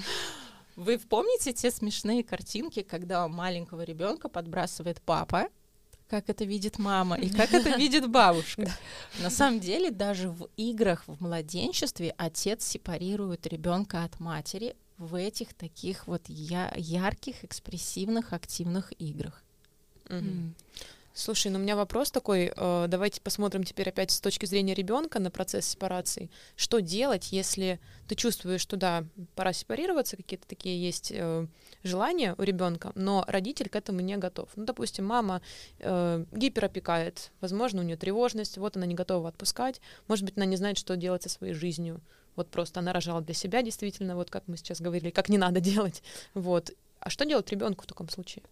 Вы 0.77 0.99
помните 0.99 1.53
те 1.53 1.71
смешные 1.71 2.23
картинки, 2.23 2.83
когда 2.83 3.27
маленького 3.29 3.83
ребенка 3.83 4.29
подбрасывает 4.29 5.01
папа, 5.01 5.49
как 6.11 6.29
это 6.29 6.45
видит 6.45 6.79
мама 6.79 7.17
и 7.17 7.31
как 7.31 7.55
это 7.55 7.71
видит 7.79 8.11
бабушка. 8.11 8.71
На 9.21 9.31
самом 9.31 9.61
деле, 9.61 9.91
даже 9.91 10.29
в 10.29 10.49
играх 10.57 11.05
в 11.07 11.21
младенчестве 11.23 12.15
отец 12.19 12.65
сепарирует 12.65 13.47
ребенка 13.47 14.05
от 14.05 14.19
матери 14.21 14.77
в 15.01 15.15
этих 15.15 15.55
таких 15.55 16.07
вот 16.07 16.23
я 16.29 16.73
ярких, 16.77 17.43
экспрессивных, 17.43 18.35
активных 18.35 18.93
играх. 19.01 19.43
Mm-hmm. 20.05 20.53
Слушай, 21.13 21.51
ну 21.51 21.59
у 21.59 21.63
меня 21.63 21.75
вопрос 21.75 22.11
такой. 22.11 22.53
Э, 22.55 22.87
давайте 22.87 23.21
посмотрим 23.21 23.65
теперь 23.65 23.89
опять 23.89 24.11
с 24.11 24.21
точки 24.21 24.47
зрения 24.47 24.75
ребенка 24.75 25.19
на 25.19 25.31
процесс 25.31 25.67
сепарации. 25.67 26.31
Что 26.55 26.81
делать, 26.81 27.33
если 27.33 27.81
ты 28.09 28.15
чувствуешь, 28.15 28.61
что 28.61 28.77
да, 28.77 29.05
пора 29.35 29.53
сепарироваться, 29.53 30.17
какие-то 30.17 30.47
такие 30.47 30.81
есть 30.81 31.11
э, 31.15 31.47
желания 31.83 32.35
у 32.37 32.43
ребенка, 32.43 32.93
но 32.95 33.25
родитель 33.27 33.71
к 33.71 33.77
этому 33.77 34.01
не 34.01 34.17
готов. 34.19 34.51
Ну, 34.55 34.65
допустим, 34.65 35.07
мама 35.07 35.41
э, 35.79 36.25
гиперопекает, 36.31 37.33
возможно, 37.41 37.81
у 37.81 37.85
нее 37.85 37.97
тревожность, 37.97 38.59
вот 38.59 38.77
она 38.77 38.87
не 38.87 38.95
готова 38.95 39.31
отпускать, 39.31 39.81
может 40.09 40.27
быть, 40.27 40.37
она 40.37 40.47
не 40.47 40.57
знает, 40.57 40.77
что 40.79 40.97
делать 40.97 41.23
со 41.23 41.31
своей 41.31 41.55
жизнью. 41.55 42.01
Вот 42.37 42.49
просто 42.51 42.81
она 42.81 42.93
рожала 42.93 43.21
для 43.21 43.35
себя, 43.35 43.63
действительно, 43.63 44.17
вот 44.17 44.31
как 44.31 44.47
мы 44.47 44.57
сейчас 44.57 44.81
говорили, 44.81 45.11
как 45.11 45.29
не 45.29 45.39
надо 45.39 45.61
делать. 45.73 46.03
Вот. 46.35 46.71
А 47.01 47.11
что 47.11 47.25
делать 47.25 47.51
ребенку 47.51 47.85
в 47.85 47.87
таком 47.87 48.09
случае? 48.09 48.43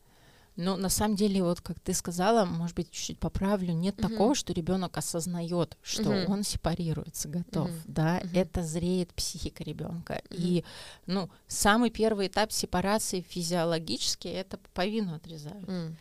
Ну, 0.61 0.77
на 0.77 0.89
самом 0.89 1.15
деле, 1.15 1.41
вот 1.45 1.61
как 1.61 1.79
ты 1.79 1.95
сказала, 1.95 2.45
может 2.45 2.75
быть, 2.75 2.91
чуть-чуть 2.91 3.21
поправлю, 3.21 3.73
нет 3.73 3.95
uh-huh. 3.97 4.09
такого, 4.09 4.35
что 4.35 4.53
ребенок 4.53 4.99
осознает, 4.99 5.79
что 5.83 6.13
uh-huh. 6.13 6.27
он 6.27 6.43
сепарируется, 6.43 7.29
готов, 7.29 7.71
uh-huh. 7.71 7.83
да, 7.87 8.19
uh-huh. 8.19 8.31
это 8.35 8.65
зреет 8.65 9.15
психика 9.15 9.63
ребенка. 9.63 10.15
Uh-huh. 10.15 10.37
И, 10.37 10.65
ну, 11.07 11.31
самый 11.47 11.91
первый 11.91 12.27
этап 12.27 12.51
сепарации 12.51 13.21
физиологически 13.21 14.27
это 14.27 14.59
пуповину 14.59 15.15
отрезают. 15.15 15.69
Uh-huh. 15.69 15.95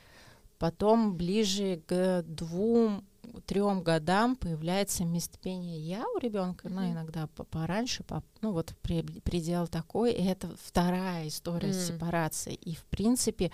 Потом 0.57 1.15
ближе 1.15 1.83
к 1.85 2.23
двум 2.23 3.05
трем 3.45 3.81
годам 3.81 4.35
появляется 4.35 5.05
место 5.05 5.37
пения 5.39 5.79
я 5.79 6.05
у 6.15 6.19
ребенка, 6.19 6.67
mm-hmm. 6.67 6.73
ну, 6.73 6.91
иногда 6.91 7.27
пораньше, 7.27 8.03
по, 8.03 8.23
ну, 8.41 8.51
вот 8.51 8.73
при, 8.81 9.01
предел 9.01 9.67
такой, 9.67 10.13
и 10.13 10.23
это 10.23 10.49
вторая 10.61 11.27
история 11.27 11.69
mm-hmm. 11.69 11.87
сепарации. 11.87 12.53
И, 12.53 12.75
в 12.75 12.83
принципе, 12.85 13.51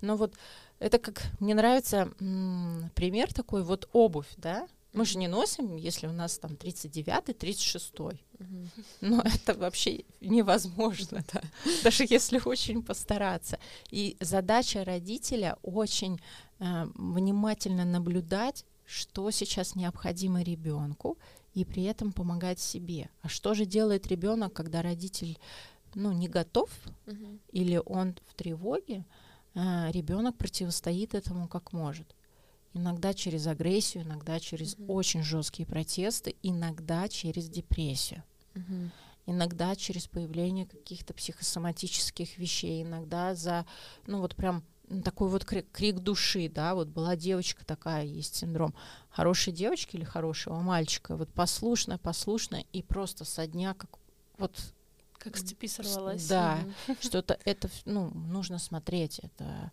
ну, 0.00 0.16
вот 0.16 0.34
это 0.78 0.98
как, 0.98 1.22
мне 1.40 1.54
нравится 1.54 2.12
м- 2.20 2.90
пример 2.94 3.32
такой, 3.32 3.62
вот 3.62 3.88
обувь, 3.92 4.32
да, 4.36 4.66
мы 4.92 5.06
же 5.06 5.18
не 5.18 5.28
носим, 5.28 5.76
если 5.76 6.06
у 6.06 6.12
нас 6.12 6.38
там 6.38 6.52
39-й, 6.52 7.32
36-й. 7.32 8.22
Угу. 8.38 8.68
Но 9.00 9.22
это 9.22 9.54
вообще 9.54 10.04
невозможно, 10.20 11.24
да. 11.32 11.42
даже 11.84 12.04
если 12.08 12.40
очень 12.44 12.82
постараться. 12.82 13.58
И 13.90 14.16
задача 14.20 14.84
родителя 14.84 15.56
очень 15.62 16.20
э, 16.58 16.86
внимательно 16.94 17.84
наблюдать 17.84 18.64
что 18.84 19.30
сейчас 19.30 19.74
необходимо 19.74 20.42
ребенку, 20.42 21.18
и 21.54 21.64
при 21.64 21.84
этом 21.84 22.12
помогать 22.12 22.60
себе. 22.60 23.10
А 23.20 23.28
что 23.28 23.54
же 23.54 23.66
делает 23.66 24.06
ребенок, 24.06 24.52
когда 24.52 24.82
родитель 24.82 25.38
ну, 25.94 26.12
не 26.12 26.28
готов 26.28 26.70
угу. 27.06 27.38
или 27.50 27.80
он 27.84 28.16
в 28.26 28.34
тревоге, 28.34 29.04
а, 29.54 29.90
ребенок 29.90 30.36
противостоит 30.36 31.14
этому 31.14 31.48
как 31.48 31.72
может. 31.72 32.14
Иногда 32.74 33.12
через 33.12 33.46
агрессию, 33.46 34.04
иногда 34.04 34.40
через 34.40 34.74
угу. 34.74 34.94
очень 34.94 35.22
жесткие 35.22 35.66
протесты, 35.66 36.36
иногда 36.42 37.08
через 37.08 37.48
депрессию. 37.48 38.22
Угу. 38.54 38.90
Иногда 39.26 39.76
через 39.76 40.06
появление 40.06 40.66
каких-то 40.66 41.14
психосоматических 41.14 42.38
вещей, 42.38 42.82
иногда 42.82 43.34
за, 43.34 43.66
ну 44.06 44.20
вот 44.20 44.34
прям 44.34 44.64
такой 45.04 45.28
вот 45.28 45.44
крик, 45.44 45.66
крик 45.72 46.00
души, 46.00 46.50
да, 46.52 46.74
вот 46.74 46.88
была 46.88 47.16
девочка 47.16 47.64
такая, 47.64 48.04
есть 48.04 48.36
синдром 48.36 48.74
хорошей 49.10 49.52
девочки 49.52 49.96
или 49.96 50.04
хорошего 50.04 50.60
мальчика, 50.60 51.16
вот 51.16 51.32
послушная, 51.32 51.98
послушная, 51.98 52.64
и 52.72 52.82
просто 52.82 53.24
со 53.24 53.46
дня 53.46 53.74
как 53.74 53.90
вот 54.38 54.56
как 55.22 55.36
с 55.36 55.42
цепи 55.42 55.66
сорвалась. 55.66 56.26
Да, 56.26 56.58
что-то 57.00 57.38
это, 57.44 57.70
ну, 57.84 58.10
нужно 58.10 58.58
смотреть. 58.58 59.20
Это, 59.20 59.70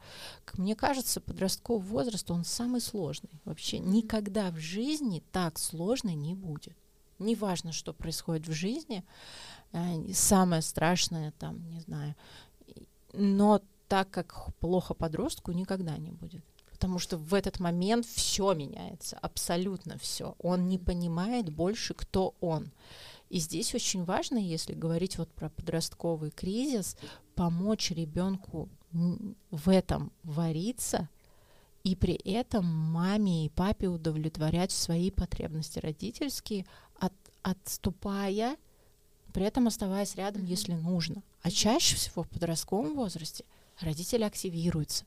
мне 0.53 0.75
кажется, 0.75 1.19
подростковый 1.19 1.88
возраст, 1.88 2.29
он 2.29 2.43
самый 2.43 2.81
сложный. 2.81 3.31
Вообще 3.45 3.79
никогда 3.79 4.51
в 4.51 4.57
жизни 4.57 5.23
так 5.31 5.57
сложно 5.57 6.13
не 6.13 6.35
будет. 6.35 6.77
Неважно, 7.17 7.71
что 7.71 7.93
происходит 7.93 8.47
в 8.47 8.53
жизни, 8.53 9.03
э, 9.71 10.13
самое 10.13 10.61
страшное 10.61 11.31
там, 11.31 11.67
не 11.69 11.79
знаю, 11.79 12.15
но 13.13 13.61
так, 13.89 14.10
как 14.12 14.55
плохо 14.60 14.93
подростку, 14.93 15.51
никогда 15.51 15.98
не 15.98 16.12
будет. 16.12 16.46
Потому 16.72 17.00
что 17.00 17.17
в 17.17 17.34
этот 17.34 17.60
момент 17.60 18.05
все 18.05 18.53
меняется, 18.53 19.17
абсолютно 19.17 19.98
все. 19.98 20.36
Он 20.39 20.69
не 20.69 20.77
понимает 20.77 21.50
больше, 21.50 21.93
кто 21.93 22.36
он. 22.39 22.72
И 23.29 23.39
здесь 23.39 23.75
очень 23.75 24.05
важно, 24.05 24.38
если 24.38 24.74
говорить 24.74 25.17
вот 25.17 25.29
про 25.29 25.50
подростковый 25.50 26.31
кризис, 26.31 26.96
помочь 27.36 27.91
ребенку 27.91 28.69
в 28.91 29.69
этом 29.69 30.12
вариться 30.24 31.10
и 31.84 31.96
при 31.96 32.13
этом 32.13 32.65
маме 32.65 33.46
и 33.46 33.50
папе 33.50 33.88
удовлетворять 33.88 34.72
свои 34.72 35.12
потребности 35.12 35.79
родительские, 35.79 36.65
от, 37.00 37.13
отступая, 37.41 38.55
при 39.34 39.46
этом 39.46 39.67
оставаясь 39.67 40.15
рядом, 40.15 40.46
если 40.46 40.74
нужно. 40.74 41.24
А 41.41 41.50
чаще 41.50 41.96
всего 41.96 42.24
в 42.24 42.29
подростковом 42.29 42.96
возрасте– 42.96 43.46
родители 43.79 44.24
активируются, 44.24 45.05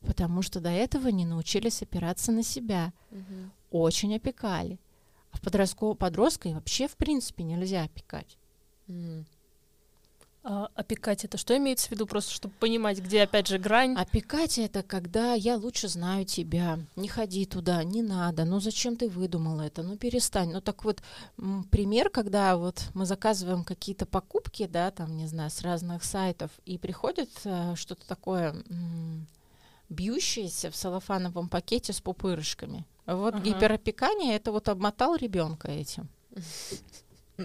потому 0.00 0.42
что 0.42 0.60
до 0.60 0.70
этого 0.70 1.08
не 1.08 1.24
научились 1.24 1.82
опираться 1.82 2.32
на 2.32 2.42
себя, 2.42 2.92
угу. 3.10 3.50
очень 3.70 4.14
опекали. 4.14 4.78
А 5.32 5.36
в 5.36 5.40
подросткового 5.40 5.94
подростка 5.94 6.48
вообще 6.48 6.88
в 6.88 6.96
принципе 6.96 7.44
нельзя 7.44 7.84
опекать. 7.84 8.36
Mm. 8.88 9.24
А, 10.42 10.70
опекать 10.74 11.24
это 11.24 11.36
что 11.36 11.54
имеется 11.56 11.88
в 11.88 11.90
виду, 11.90 12.06
просто 12.06 12.32
чтобы 12.32 12.54
понимать, 12.54 12.98
где 12.98 13.22
опять 13.22 13.46
же 13.46 13.58
грань? 13.58 13.94
Опекать 13.94 14.58
это 14.58 14.82
когда 14.82 15.34
я 15.34 15.56
лучше 15.56 15.88
знаю 15.88 16.24
тебя, 16.24 16.78
не 16.96 17.08
ходи 17.08 17.44
туда, 17.44 17.84
не 17.84 18.00
надо, 18.02 18.46
ну 18.46 18.58
зачем 18.58 18.96
ты 18.96 19.08
выдумала 19.08 19.62
это, 19.62 19.82
ну 19.82 19.96
перестань. 19.96 20.52
Ну 20.52 20.62
так 20.62 20.84
вот 20.84 21.02
пример, 21.70 22.08
когда 22.08 22.56
вот 22.56 22.88
мы 22.94 23.04
заказываем 23.04 23.64
какие-то 23.64 24.06
покупки, 24.06 24.66
да, 24.66 24.90
там 24.90 25.14
не 25.16 25.26
знаю, 25.26 25.50
с 25.50 25.60
разных 25.60 26.04
сайтов, 26.04 26.50
и 26.64 26.78
приходит 26.78 27.30
э, 27.44 27.74
что-то 27.76 28.06
такое 28.06 28.54
м- 28.70 29.26
бьющееся 29.90 30.70
в 30.70 30.76
салофановом 30.76 31.50
пакете 31.50 31.92
с 31.92 32.00
пупырышками. 32.00 32.86
Вот 33.04 33.34
ага. 33.34 33.44
гиперопекание 33.44 34.36
это 34.36 34.52
вот 34.52 34.70
обмотал 34.70 35.16
ребенка 35.16 35.68
этим. 35.70 36.08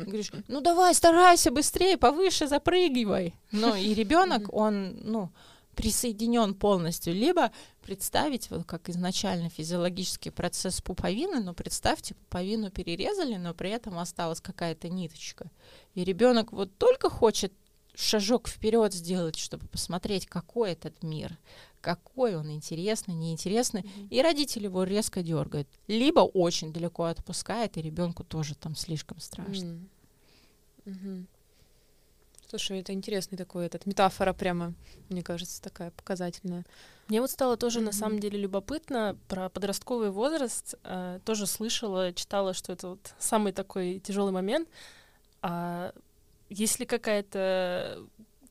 Говоришь, 0.04 0.32
ну 0.48 0.62
давай, 0.62 0.94
старайся 0.94 1.52
быстрее, 1.52 1.98
повыше 1.98 2.48
запрыгивай. 2.48 3.36
Ну 3.52 3.75
и 3.75 3.94
ребенок, 3.94 4.54
он, 4.54 5.00
ну, 5.04 5.32
присоединен 5.75 6.54
полностью, 6.54 7.14
либо 7.14 7.52
представить, 7.82 8.50
вот 8.50 8.66
как 8.66 8.90
изначально 8.90 9.50
физиологический 9.50 10.32
процесс 10.32 10.82
пуповины, 10.82 11.40
но 11.42 11.54
представьте, 11.54 12.16
пуповину 12.16 12.72
перерезали, 12.72 13.36
но 13.36 13.54
при 13.54 13.70
этом 13.70 14.00
осталась 14.00 14.42
какая-то 14.42 14.90
ниточка. 14.90 15.52
И 15.94 16.04
ребенок 16.04 16.52
вот 16.52 16.78
только 16.78 17.10
хочет 17.10 17.54
шажок 17.94 18.48
вперед 18.48 18.94
сделать, 18.94 19.38
чтобы 19.38 19.68
посмотреть, 19.68 20.25
какой 20.25 20.72
этот 20.72 21.04
мир, 21.04 21.38
какой 21.86 22.36
он 22.36 22.50
интересный, 22.50 23.13
неинтересный, 23.13 23.82
mm-hmm. 23.82 24.08
и 24.10 24.22
родители 24.24 24.63
его 24.63 24.84
резко 24.84 25.22
дергают, 25.22 25.68
либо 25.88 26.22
очень 26.22 26.74
далеко 26.74 27.04
отпускает, 27.04 27.77
и 27.77 27.82
ребенку 27.84 28.24
тоже 28.24 28.56
там 28.56 28.75
слишком 28.75 29.20
страшно. 29.20 29.77
Mm-hmm. 30.86 30.86
Mm-hmm. 30.86 31.25
Слушай, 32.50 32.80
это 32.80 32.92
интересный 32.92 33.38
такой 33.38 33.68
этот 33.68 33.86
метафора 33.86 34.34
прямо, 34.34 34.74
мне 35.10 35.22
кажется, 35.22 35.62
такая 35.62 35.92
показательная. 35.92 36.65
Мне 37.08 37.22
вот 37.22 37.30
стало 37.30 37.56
тоже 37.56 37.80
mm-hmm. 37.82 37.84
на 37.84 37.92
самом 37.92 38.20
деле 38.20 38.39
любопытно 38.39 39.15
про 39.27 39.50
подростковый 39.50 40.10
возраст. 40.10 40.74
Э, 40.84 41.20
тоже 41.24 41.46
слышала, 41.46 42.13
читала, 42.13 42.56
что 42.56 42.74
это 42.74 42.88
вот 42.88 43.13
самый 43.20 43.54
такой 43.54 44.00
тяжелый 44.00 44.32
момент. 44.32 44.68
А 45.44 45.94
если 46.50 46.86
какая-то 46.86 48.00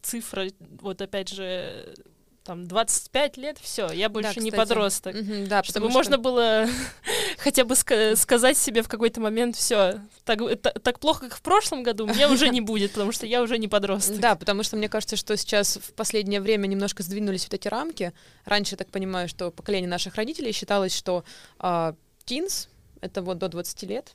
цифра, 0.02 0.46
вот 0.80 1.02
опять 1.02 1.30
же, 1.30 1.96
там 2.44 2.66
25 2.68 3.38
лет, 3.38 3.58
все, 3.58 3.90
я 3.90 4.10
больше 4.10 4.34
да, 4.36 4.40
не 4.40 4.50
подросток. 4.50 5.16
Угу, 5.16 5.46
да, 5.48 5.62
чтобы 5.62 5.88
что... 5.88 5.94
можно 5.94 6.18
было 6.18 6.66
хотя 7.38 7.64
бы 7.64 7.74
ска- 7.74 8.14
сказать 8.16 8.58
себе 8.58 8.82
в 8.82 8.88
какой-то 8.88 9.20
момент, 9.20 9.56
все, 9.56 10.00
так, 10.24 10.40
так, 10.60 11.00
плохо, 11.00 11.28
как 11.28 11.38
в 11.38 11.42
прошлом 11.42 11.82
году, 11.82 12.06
мне 12.06 12.28
уже 12.28 12.50
не 12.50 12.60
будет, 12.60 12.92
потому 12.92 13.12
что 13.12 13.26
я 13.26 13.42
уже 13.42 13.56
не 13.56 13.66
подросток. 13.66 14.20
Да, 14.20 14.36
потому 14.36 14.62
что 14.62 14.76
мне 14.76 14.90
кажется, 14.90 15.16
что 15.16 15.36
сейчас 15.38 15.78
в 15.78 15.94
последнее 15.94 16.40
время 16.42 16.66
немножко 16.66 17.02
сдвинулись 17.02 17.44
вот 17.44 17.54
эти 17.54 17.68
рамки. 17.68 18.12
Раньше, 18.44 18.74
я 18.74 18.76
так 18.76 18.88
понимаю, 18.88 19.28
что 19.28 19.50
поколение 19.50 19.88
наших 19.88 20.16
родителей 20.16 20.52
считалось, 20.52 20.94
что 20.94 21.24
э, 21.60 21.94
teens— 22.26 22.68
это 23.00 23.22
вот 23.22 23.38
до 23.38 23.48
20 23.48 23.82
лет, 23.84 24.14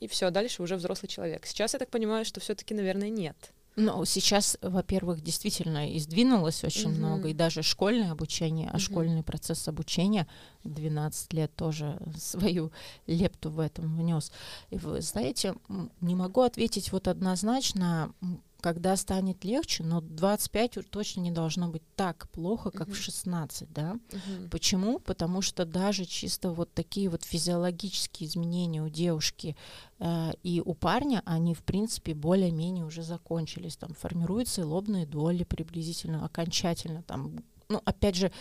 и 0.00 0.08
все, 0.08 0.30
дальше 0.30 0.62
уже 0.62 0.74
взрослый 0.74 1.08
человек. 1.08 1.46
Сейчас 1.46 1.74
я 1.74 1.78
так 1.78 1.88
понимаю, 1.88 2.24
что 2.24 2.40
все-таки, 2.40 2.74
наверное, 2.74 3.10
нет. 3.10 3.36
Ну, 3.76 4.04
сейчас, 4.04 4.58
во-первых, 4.62 5.22
действительно 5.22 5.96
издвинулось 5.96 6.64
очень 6.64 6.90
mm-hmm. 6.90 6.98
много, 6.98 7.28
и 7.28 7.34
даже 7.34 7.62
школьное 7.62 8.12
обучение, 8.12 8.68
а 8.72 8.78
школьный 8.78 9.22
процесс 9.22 9.68
обучения 9.68 10.26
12 10.64 11.32
лет 11.32 11.54
тоже 11.54 11.98
свою 12.16 12.72
лепту 13.06 13.50
в 13.50 13.60
этом 13.60 13.96
внес. 13.96 14.32
И 14.70 14.76
вы 14.76 15.00
знаете, 15.00 15.54
не 16.00 16.14
могу 16.14 16.42
ответить 16.42 16.92
вот 16.92 17.08
однозначно, 17.08 18.12
когда 18.60 18.96
станет 18.96 19.44
легче, 19.44 19.82
но 19.82 20.00
25 20.00 20.90
точно 20.90 21.20
не 21.20 21.30
должно 21.30 21.68
быть 21.68 21.82
так 21.96 22.28
плохо, 22.30 22.70
как 22.70 22.88
uh-huh. 22.88 22.94
в 22.94 22.96
16, 22.96 23.72
да? 23.72 23.96
Uh-huh. 24.10 24.48
Почему? 24.50 24.98
Потому 24.98 25.42
что 25.42 25.64
даже 25.64 26.04
чисто 26.04 26.50
вот 26.50 26.72
такие 26.72 27.08
вот 27.08 27.24
физиологические 27.24 28.28
изменения 28.28 28.82
у 28.82 28.88
девушки 28.88 29.56
э, 29.98 30.32
и 30.42 30.62
у 30.64 30.74
парня, 30.74 31.22
они 31.24 31.54
в 31.54 31.62
принципе 31.62 32.14
более-менее 32.14 32.84
уже 32.84 33.02
закончились. 33.02 33.76
Там 33.76 33.94
формируются 33.94 34.66
лобные 34.66 35.06
доли 35.06 35.44
приблизительно 35.44 36.24
окончательно, 36.24 37.02
там 37.02 37.36
ну, 37.70 37.80
опять 37.84 38.16
же, 38.16 38.32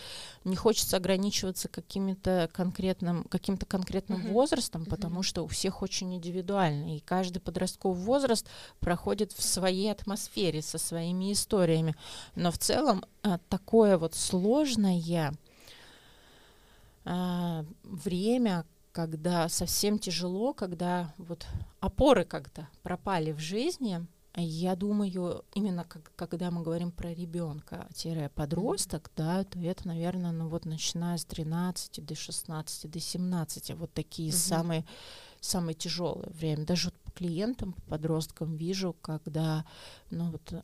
не 0.43 0.55
хочется 0.55 0.97
ограничиваться 0.97 1.69
каким-то 1.69 2.49
конкретным, 2.51 3.23
каким-то 3.25 3.65
конкретным 3.65 4.25
uh-huh. 4.25 4.31
возрастом, 4.31 4.85
потому 4.85 5.21
uh-huh. 5.21 5.23
что 5.23 5.43
у 5.43 5.47
всех 5.47 5.81
очень 5.83 6.15
индивидуально, 6.15 6.97
и 6.97 6.99
каждый 6.99 7.39
подростковый 7.39 8.01
возраст 8.01 8.47
проходит 8.79 9.31
в 9.31 9.43
своей 9.43 9.91
атмосфере, 9.91 10.61
со 10.61 10.79
своими 10.79 11.31
историями. 11.31 11.95
Но 12.35 12.51
в 12.51 12.57
целом 12.57 13.05
а, 13.21 13.37
такое 13.49 13.97
вот 13.97 14.15
сложное 14.15 15.33
а, 17.05 17.63
время, 17.83 18.65
когда 18.91 19.47
совсем 19.47 19.99
тяжело, 19.99 20.53
когда 20.53 21.13
вот 21.17 21.45
опоры 21.79 22.25
как-то 22.25 22.67
пропали 22.81 23.31
в 23.31 23.39
жизни– 23.39 24.05
я 24.35 24.75
думаю, 24.75 25.43
именно 25.53 25.83
как, 25.83 26.11
когда 26.15 26.51
мы 26.51 26.61
говорим 26.61 26.91
про 26.91 27.13
ребенка-подросток, 27.13 29.11
да, 29.15 29.43
то 29.43 29.59
это, 29.59 29.87
наверное, 29.87 30.31
ну 30.31 30.47
вот 30.49 30.65
начиная 30.65 31.17
с 31.17 31.25
13 31.25 32.05
до 32.05 32.15
16, 32.15 32.89
до 32.89 32.99
17, 32.99 33.71
вот 33.75 33.93
такие 33.93 34.29
угу. 34.29 34.37
самые, 34.37 34.85
самые 35.39 35.73
тяжелые 35.73 36.29
время. 36.31 36.65
Даже 36.65 36.89
вот 36.89 36.95
по 36.99 37.11
клиентам, 37.11 37.73
по 37.73 37.81
подросткам 37.81 38.55
вижу, 38.55 38.95
когда, 39.01 39.65
ну 40.11 40.31
вот 40.31 40.63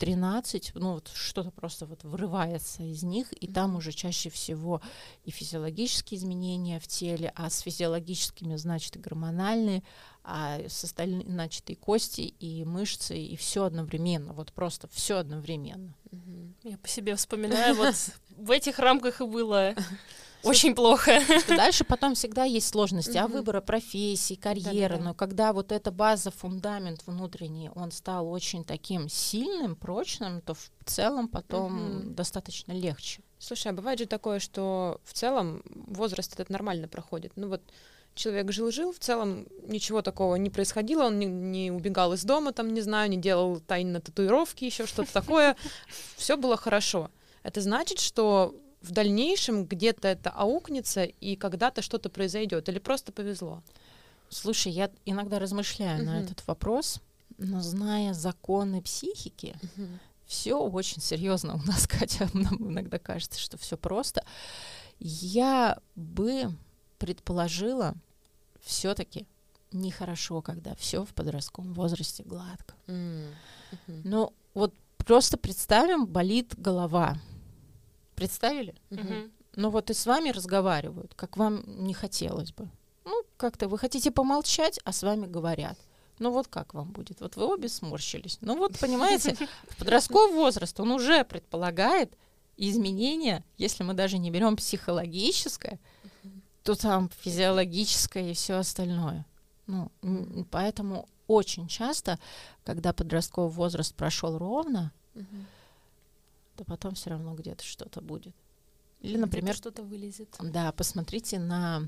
13, 0.00 0.72
ну 0.76 0.94
вот 0.94 1.10
что-то 1.12 1.50
просто 1.50 1.84
вот 1.84 2.04
вырывается 2.04 2.82
из 2.82 3.02
них, 3.02 3.32
и 3.34 3.46
там 3.46 3.76
уже 3.76 3.92
чаще 3.92 4.30
всего 4.30 4.80
и 5.24 5.30
физиологические 5.30 6.18
изменения 6.18 6.80
в 6.80 6.86
теле, 6.86 7.30
а 7.36 7.50
с 7.50 7.60
физиологическими, 7.60 8.56
значит, 8.56 8.96
и 8.96 8.98
гормональные, 8.98 9.82
а 10.22 10.60
с 10.68 10.84
остальными, 10.84 11.24
значит, 11.24 11.68
и 11.70 11.74
кости, 11.74 12.20
и 12.20 12.64
мышцы, 12.64 13.18
и 13.18 13.36
все 13.36 13.64
одновременно, 13.64 14.32
вот 14.32 14.52
просто 14.52 14.88
все 14.88 15.18
одновременно. 15.18 15.94
Я 16.62 16.78
по 16.78 16.88
себе 16.88 17.16
вспоминаю, 17.16 17.74
вот 17.74 17.94
в 18.36 18.50
этих 18.50 18.78
рамках 18.78 19.20
и 19.20 19.24
было 19.24 19.74
очень 20.42 20.74
плохо. 20.74 21.20
Что 21.40 21.56
дальше 21.56 21.84
потом 21.84 22.14
всегда 22.14 22.44
есть 22.44 22.68
сложности, 22.68 23.16
а 23.16 23.26
выбора 23.26 23.60
профессии, 23.60 24.34
карьеры, 24.34 24.98
но 24.98 25.14
когда 25.14 25.52
вот 25.52 25.72
эта 25.72 25.90
база, 25.90 26.30
фундамент 26.30 27.06
внутренний, 27.06 27.70
он 27.74 27.90
стал 27.90 28.30
очень 28.30 28.64
таким 28.64 29.08
сильным, 29.08 29.76
прочным, 29.76 30.40
то 30.40 30.54
в 30.54 30.70
целом 30.84 31.28
потом 31.28 32.14
достаточно 32.14 32.72
легче. 32.72 33.22
Слушай, 33.38 33.68
а 33.68 33.74
бывает 33.74 33.98
же 33.98 34.06
такое, 34.06 34.38
что 34.38 35.00
в 35.04 35.14
целом 35.14 35.62
возраст 35.64 36.32
этот 36.34 36.50
нормально 36.50 36.88
проходит. 36.88 37.32
Ну 37.36 37.48
вот 37.48 37.62
человек 38.14 38.52
жил-жил, 38.52 38.92
в 38.92 38.98
целом 38.98 39.46
ничего 39.66 40.02
такого 40.02 40.36
не 40.36 40.50
происходило, 40.50 41.04
он 41.04 41.18
не, 41.18 41.26
не 41.26 41.70
убегал 41.70 42.12
из 42.12 42.24
дома, 42.24 42.52
там, 42.52 42.72
не 42.74 42.80
знаю, 42.80 43.10
не 43.10 43.16
делал 43.16 43.60
тайно 43.60 44.00
татуировки, 44.00 44.64
еще 44.64 44.86
что-то 44.86 45.12
такое, 45.12 45.56
все 46.16 46.36
было 46.36 46.56
хорошо. 46.56 47.10
Это 47.42 47.60
значит, 47.60 47.98
что 47.98 48.54
в 48.82 48.92
дальнейшем 48.92 49.64
где-то 49.64 50.08
это 50.08 50.30
аукнется 50.30 51.04
и 51.04 51.36
когда-то 51.36 51.82
что-то 51.82 52.08
произойдет, 52.10 52.68
или 52.68 52.78
просто 52.78 53.12
повезло? 53.12 53.62
Слушай, 54.28 54.72
я 54.72 54.90
иногда 55.04 55.38
размышляю 55.38 56.02
uh-huh. 56.02 56.06
на 56.06 56.20
этот 56.22 56.46
вопрос, 56.46 57.00
но 57.38 57.60
зная 57.60 58.14
законы 58.14 58.80
психики, 58.80 59.56
uh-huh. 59.62 59.88
все 60.26 60.54
очень 60.54 61.02
серьезно 61.02 61.54
у 61.54 61.66
нас, 61.66 61.86
Катя, 61.88 62.28
нам 62.32 62.70
иногда 62.70 62.98
кажется, 62.98 63.40
что 63.40 63.58
все 63.58 63.76
просто. 63.76 64.24
Я 65.00 65.78
бы 65.96 66.52
предположила 67.00 67.94
все-таки 68.60 69.26
нехорошо, 69.72 70.40
когда 70.42 70.76
все 70.76 71.04
в 71.04 71.12
подростковом 71.14 71.74
возрасте 71.74 72.22
гладко. 72.22 72.74
Mm-hmm. 72.86 73.32
Но 74.04 74.32
вот 74.54 74.72
просто 74.98 75.36
представим, 75.36 76.06
болит 76.06 76.54
голова 76.56 77.16
Представили? 78.20 78.74
Угу. 78.90 79.30
Ну 79.56 79.70
вот 79.70 79.88
и 79.88 79.94
с 79.94 80.04
вами 80.04 80.28
разговаривают, 80.28 81.14
как 81.14 81.38
вам 81.38 81.64
не 81.66 81.94
хотелось 81.94 82.52
бы. 82.52 82.68
Ну, 83.06 83.22
как-то 83.38 83.66
вы 83.66 83.78
хотите 83.78 84.10
помолчать, 84.10 84.78
а 84.84 84.92
с 84.92 85.02
вами 85.02 85.26
говорят. 85.26 85.78
Ну 86.18 86.30
вот 86.30 86.46
как 86.46 86.74
вам 86.74 86.92
будет? 86.92 87.22
Вот 87.22 87.36
вы 87.36 87.46
обе 87.46 87.70
сморщились. 87.70 88.36
Ну 88.42 88.58
вот, 88.58 88.78
понимаете, 88.78 89.38
подростковый 89.78 90.34
возраст, 90.34 90.78
он 90.78 90.90
уже 90.90 91.24
предполагает 91.24 92.12
изменения, 92.58 93.42
если 93.56 93.84
мы 93.84 93.94
даже 93.94 94.18
не 94.18 94.30
берем 94.30 94.54
психологическое, 94.54 95.78
то 96.74 96.82
там 96.82 97.10
физиологическое 97.20 98.30
и 98.30 98.34
все 98.34 98.54
остальное. 98.54 99.26
Ну, 99.66 99.90
поэтому 100.50 101.08
очень 101.26 101.66
часто, 101.66 102.18
когда 102.64 102.92
подростковый 102.92 103.50
возраст 103.50 103.94
прошел 103.94 104.38
ровно, 104.38 104.92
то 106.56 106.64
потом 106.64 106.94
все 106.94 107.10
равно 107.10 107.34
где-то 107.34 107.64
что-то 107.64 108.00
будет. 108.00 108.34
Или, 109.00 109.16
например, 109.16 109.56
что-то 109.56 109.82
вылезет. 109.82 110.36
Да, 110.40 110.70
посмотрите 110.72 111.38
на 111.38 111.86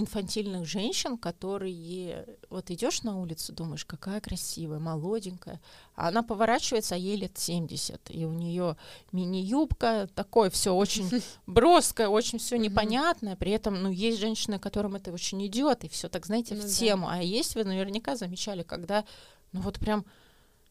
инфантильных 0.00 0.66
женщин, 0.66 1.18
которые 1.18 2.26
вот 2.50 2.70
идешь 2.70 3.02
на 3.02 3.18
улицу, 3.18 3.52
думаешь, 3.52 3.84
какая 3.84 4.20
красивая, 4.20 4.78
молоденькая, 4.78 5.60
а 5.94 6.08
она 6.08 6.22
поворачивается, 6.22 6.94
а 6.94 6.98
ей 6.98 7.16
лет 7.16 7.36
70, 7.36 8.10
и 8.10 8.24
у 8.24 8.32
нее 8.32 8.76
мини-юбка, 9.12 10.08
такое 10.14 10.50
все 10.50 10.74
очень 10.74 11.10
броское, 11.46 12.08
очень 12.08 12.38
все 12.38 12.56
непонятное, 12.56 13.36
при 13.36 13.52
этом, 13.52 13.82
ну, 13.82 13.90
есть 13.90 14.18
женщины, 14.18 14.58
которым 14.58 14.94
это 14.94 15.12
очень 15.12 15.44
идет, 15.46 15.84
и 15.84 15.88
все 15.88 16.08
так, 16.08 16.26
знаете, 16.26 16.54
в 16.54 16.62
ну 16.62 16.68
тему, 16.68 17.08
а 17.08 17.22
есть, 17.22 17.54
вы 17.54 17.64
наверняка 17.64 18.16
замечали, 18.16 18.62
когда, 18.62 19.04
ну, 19.52 19.60
вот 19.60 19.78
прям 19.78 20.04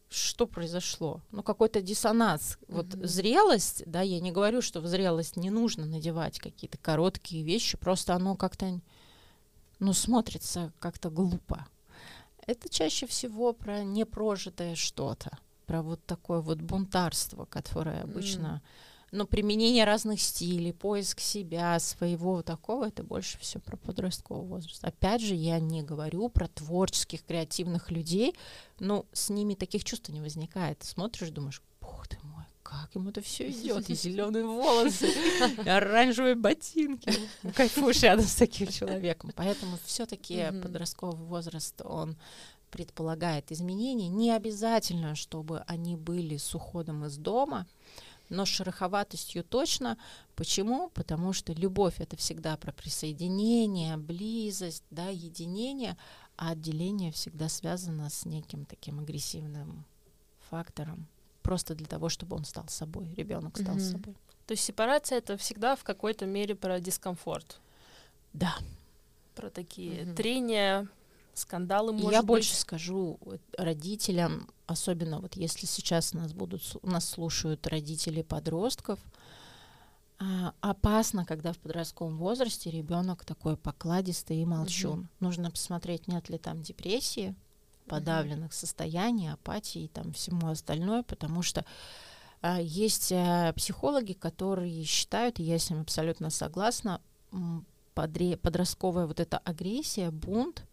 что 0.09 0.47
произошло? 0.47 1.21
Ну, 1.31 1.43
какой-то 1.43 1.81
диссонанс. 1.81 2.57
Mm-hmm. 2.61 2.75
Вот 2.75 2.85
зрелость, 3.09 3.83
да, 3.85 4.01
я 4.01 4.19
не 4.19 4.31
говорю, 4.31 4.61
что 4.61 4.79
в 4.79 4.87
зрелость 4.87 5.35
не 5.35 5.49
нужно 5.49 5.85
надевать 5.85 6.39
какие-то 6.39 6.77
короткие 6.77 7.43
вещи, 7.43 7.77
просто 7.77 8.15
оно 8.15 8.35
как-то, 8.35 8.79
ну, 9.79 9.93
смотрится 9.93 10.71
как-то 10.79 11.09
глупо. 11.09 11.67
Это 12.45 12.69
чаще 12.69 13.07
всего 13.07 13.53
про 13.53 13.83
непрожитое 13.83 14.75
что-то. 14.75 15.37
про 15.65 15.81
вот 15.81 16.03
такое 16.05 16.39
вот 16.39 16.61
бунтарство, 16.61 17.45
которое 17.45 18.03
обычно... 18.03 18.61
Mm. 18.63 18.69
Но 19.11 19.25
применение 19.25 19.85
разных 19.85 20.19
стилей, 20.19 20.73
поиск 20.73 21.21
себя, 21.21 21.79
своего 21.79 22.41
такого, 22.41 22.87
это 22.87 23.03
больше 23.03 23.37
все 23.37 23.59
про 23.59 23.77
подростковый 23.77 24.45
возраст. 24.45 24.83
Опять 24.83 25.21
же, 25.21 25.33
я 25.33 25.59
не 25.61 25.81
говорю 25.81 26.27
про 26.27 26.49
творческих, 26.49 27.23
креативных 27.23 27.89
людей, 27.89 28.35
но 28.79 29.05
с 29.13 29.29
ними 29.29 29.53
таких 29.53 29.85
чувств 29.85 30.09
не 30.09 30.19
возникает. 30.19 30.83
Смотришь, 30.83 31.29
думаешь, 31.29 31.61
бог 31.79 32.05
ты 32.09 32.17
мой, 32.23 32.36
как 32.69 32.93
ему 32.95 33.09
это 33.11 33.21
все 33.21 33.49
идет, 33.49 33.89
и 33.89 33.95
зеленые 33.95 34.45
волосы, 34.45 35.07
и 35.65 35.69
оранжевые 35.69 36.35
ботинки. 36.35 37.11
Кайфуешь 37.55 38.03
рядом 38.03 38.25
с 38.25 38.35
таким 38.35 38.67
человеком. 38.67 39.31
Поэтому 39.35 39.77
все-таки 39.85 40.47
подростковый 40.61 41.25
возраст, 41.25 41.81
он 41.83 42.17
предполагает 42.69 43.51
изменения. 43.51 44.09
Не 44.09 44.31
обязательно, 44.31 45.15
чтобы 45.15 45.61
они 45.67 45.95
были 45.95 46.35
с 46.35 46.53
уходом 46.53 47.05
из 47.05 47.17
дома, 47.17 47.65
но 48.29 48.45
с 48.45 48.49
шероховатостью 48.49 49.45
точно. 49.45 49.97
Почему? 50.35 50.89
Потому 50.89 51.31
что 51.31 51.53
любовь 51.53 51.95
это 51.99 52.17
всегда 52.17 52.57
про 52.57 52.73
присоединение, 52.73 53.95
близость, 53.95 54.83
да, 54.91 55.07
единение, 55.07 55.97
а 56.35 56.51
отделение 56.51 57.13
всегда 57.13 57.47
связано 57.47 58.09
с 58.09 58.25
неким 58.25 58.65
таким 58.65 58.99
агрессивным 58.99 59.85
фактором 60.49 61.07
просто 61.47 61.75
для 61.75 61.85
того, 61.85 62.09
чтобы 62.09 62.35
он 62.35 62.43
стал 62.43 62.65
собой, 62.67 63.07
ребенок 63.15 63.57
стал 63.57 63.77
mm-hmm. 63.77 63.91
собой. 63.91 64.15
То 64.47 64.51
есть 64.51 64.65
сепарация 64.65 65.19
это 65.19 65.37
всегда 65.37 65.77
в 65.77 65.83
какой-то 65.85 66.25
мере 66.25 66.55
про 66.55 66.81
дискомфорт. 66.81 67.61
Да. 68.33 68.53
Про 69.33 69.49
такие 69.49 70.01
mm-hmm. 70.01 70.13
трения, 70.15 70.89
скандалы, 71.33 71.93
может 71.93 72.11
Я 72.11 72.21
быть. 72.21 72.27
больше 72.27 72.53
скажу 72.53 73.17
родителям, 73.57 74.49
особенно 74.65 75.21
вот 75.21 75.37
если 75.37 75.65
сейчас 75.65 76.11
нас 76.11 76.33
будут, 76.33 76.83
нас 76.83 77.07
слушают 77.07 77.65
родители 77.65 78.23
подростков, 78.23 78.99
а, 80.19 80.53
опасно, 80.59 81.23
когда 81.23 81.53
в 81.53 81.59
подростковом 81.59 82.17
возрасте 82.17 82.71
ребенок 82.71 83.23
такой 83.23 83.55
покладистый 83.55 84.41
и 84.41 84.45
молчун. 84.45 84.99
Угу. 84.99 85.07
Нужно 85.21 85.49
посмотреть, 85.49 86.09
нет 86.09 86.27
ли 86.29 86.37
там 86.37 86.61
депрессии, 86.61 87.35
подавленных 87.87 88.53
состояний, 88.53 89.31
апатии 89.31 89.83
и 89.83 89.87
там 89.87 90.13
всему 90.13 90.49
остальное, 90.49 91.03
потому 91.03 91.41
что 91.41 91.65
а, 92.41 92.61
есть 92.61 93.11
а, 93.11 93.53
психологи, 93.53 94.13
которые 94.13 94.83
считают, 94.83 95.39
и 95.39 95.43
я 95.43 95.57
с 95.57 95.69
ним 95.69 95.81
абсолютно 95.81 96.29
согласна, 96.29 97.01
подре- 97.95 98.37
подростковая 98.37 99.07
вот 99.07 99.19
эта 99.19 99.37
агрессия, 99.39 100.11
бунт, 100.11 100.65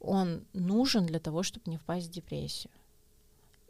он 0.00 0.44
нужен 0.52 1.06
для 1.06 1.18
того, 1.18 1.42
чтобы 1.42 1.70
не 1.70 1.78
впасть 1.78 2.08
в 2.08 2.12
депрессию. 2.12 2.70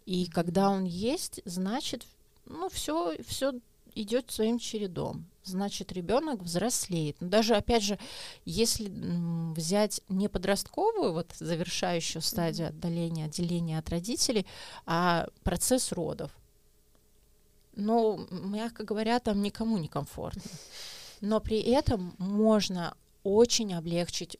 И 0.04 0.26
когда 0.26 0.70
он 0.70 0.84
есть, 0.84 1.40
значит, 1.44 2.06
ну 2.44 2.68
все, 2.68 3.16
все 3.22 3.52
идет 3.96 4.30
своим 4.30 4.58
чередом. 4.58 5.26
Значит, 5.42 5.92
ребенок 5.92 6.42
взрослеет. 6.42 7.16
Но 7.20 7.28
даже, 7.28 7.54
опять 7.54 7.82
же, 7.82 7.98
если 8.44 8.90
взять 9.54 10.00
не 10.08 10.28
подростковую, 10.28 11.12
вот 11.12 11.32
завершающую 11.38 12.22
стадию 12.22 12.68
отдаления, 12.68 13.26
отделения 13.26 13.78
от 13.78 13.88
родителей, 13.88 14.46
а 14.86 15.28
процесс 15.42 15.92
родов. 15.92 16.30
Ну, 17.74 18.26
мягко 18.30 18.84
говоря, 18.84 19.18
там 19.20 19.42
никому 19.42 19.78
не 19.78 19.88
комфортно. 19.88 20.42
Но 21.20 21.40
при 21.40 21.60
этом 21.60 22.14
можно 22.18 22.96
очень 23.22 23.74
облегчить 23.74 24.38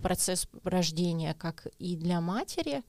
процесс 0.00 0.46
рождения 0.62 1.34
как 1.34 1.66
и 1.78 1.96
для 1.96 2.20
матери, 2.20 2.82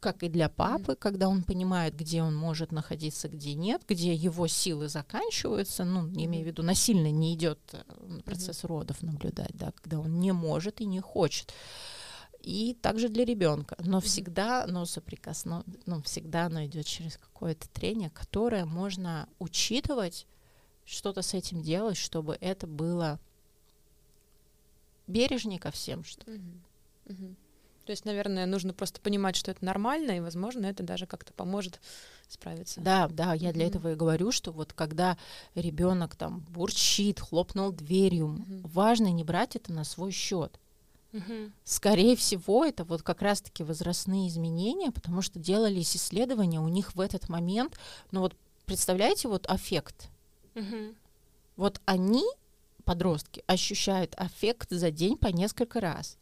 как 0.00 0.22
и 0.22 0.28
для 0.28 0.48
папы, 0.48 0.96
когда 0.96 1.28
он 1.28 1.42
понимает, 1.42 1.94
где 1.94 2.22
он 2.22 2.34
может 2.34 2.72
находиться, 2.72 3.28
где 3.28 3.54
нет, 3.54 3.82
где 3.88 4.14
его 4.14 4.46
силы 4.46 4.88
заканчиваются, 4.88 5.84
ну, 5.84 6.08
имею 6.08 6.44
в 6.44 6.46
виду, 6.46 6.62
насильно 6.62 7.10
не 7.10 7.34
идет 7.34 7.58
э, 7.72 8.20
процесс 8.24 8.64
родов 8.64 9.02
наблюдать, 9.02 9.52
да, 9.54 9.72
когда 9.72 10.00
он 10.00 10.20
не 10.20 10.32
может 10.32 10.80
и 10.80 10.86
не 10.86 11.00
хочет. 11.00 11.52
И 12.40 12.76
также 12.80 13.08
для 13.08 13.24
ребенка. 13.24 13.76
Но 13.80 14.00
всегда 14.00 14.64
оно 14.64 14.84
соприкосно, 14.84 15.64
ну, 15.86 16.00
всегда 16.02 16.46
оно 16.46 16.64
идет 16.64 16.86
через 16.86 17.16
какое-то 17.16 17.68
трение, 17.68 18.10
которое 18.10 18.64
можно 18.64 19.28
учитывать, 19.38 20.26
что-то 20.84 21.20
с 21.20 21.34
этим 21.34 21.60
делать, 21.60 21.98
чтобы 21.98 22.38
это 22.40 22.66
было 22.66 23.20
бережнее 25.06 25.58
ко 25.58 25.70
всем, 25.70 26.04
что. 26.04 26.30
Mm-hmm. 26.30 26.60
Mm-hmm. 27.06 27.34
То 27.88 27.92
есть, 27.92 28.04
наверное, 28.04 28.44
нужно 28.44 28.74
просто 28.74 29.00
понимать, 29.00 29.34
что 29.34 29.50
это 29.50 29.64
нормально, 29.64 30.10
и, 30.10 30.20
возможно, 30.20 30.66
это 30.66 30.82
даже 30.82 31.06
как-то 31.06 31.32
поможет 31.32 31.80
справиться. 32.28 32.82
Да, 32.82 33.08
да, 33.08 33.32
я 33.32 33.50
для 33.50 33.64
mm-hmm. 33.64 33.68
этого 33.68 33.92
и 33.92 33.94
говорю, 33.94 34.30
что 34.30 34.52
вот 34.52 34.74
когда 34.74 35.16
ребенок 35.54 36.14
там 36.14 36.40
бурчит, 36.50 37.18
хлопнул 37.18 37.72
дверью, 37.72 38.26
mm-hmm. 38.26 38.68
важно 38.68 39.10
не 39.10 39.24
брать 39.24 39.56
это 39.56 39.72
на 39.72 39.84
свой 39.84 40.10
счет. 40.10 40.60
Mm-hmm. 41.12 41.50
Скорее 41.64 42.14
всего, 42.14 42.62
это 42.62 42.84
вот 42.84 43.00
как 43.00 43.22
раз-таки 43.22 43.64
возрастные 43.64 44.28
изменения, 44.28 44.90
потому 44.90 45.22
что 45.22 45.38
делались 45.38 45.96
исследования, 45.96 46.60
у 46.60 46.68
них 46.68 46.94
в 46.94 47.00
этот 47.00 47.30
момент, 47.30 47.78
ну 48.10 48.20
вот 48.20 48.36
представляете, 48.66 49.28
вот 49.28 49.46
аффект. 49.46 50.10
Mm-hmm. 50.56 50.94
Вот 51.56 51.80
они, 51.86 52.26
подростки, 52.84 53.42
ощущают 53.46 54.14
аффект 54.16 54.68
за 54.72 54.90
день 54.90 55.16
по 55.16 55.28
несколько 55.28 55.80
раз. 55.80 56.18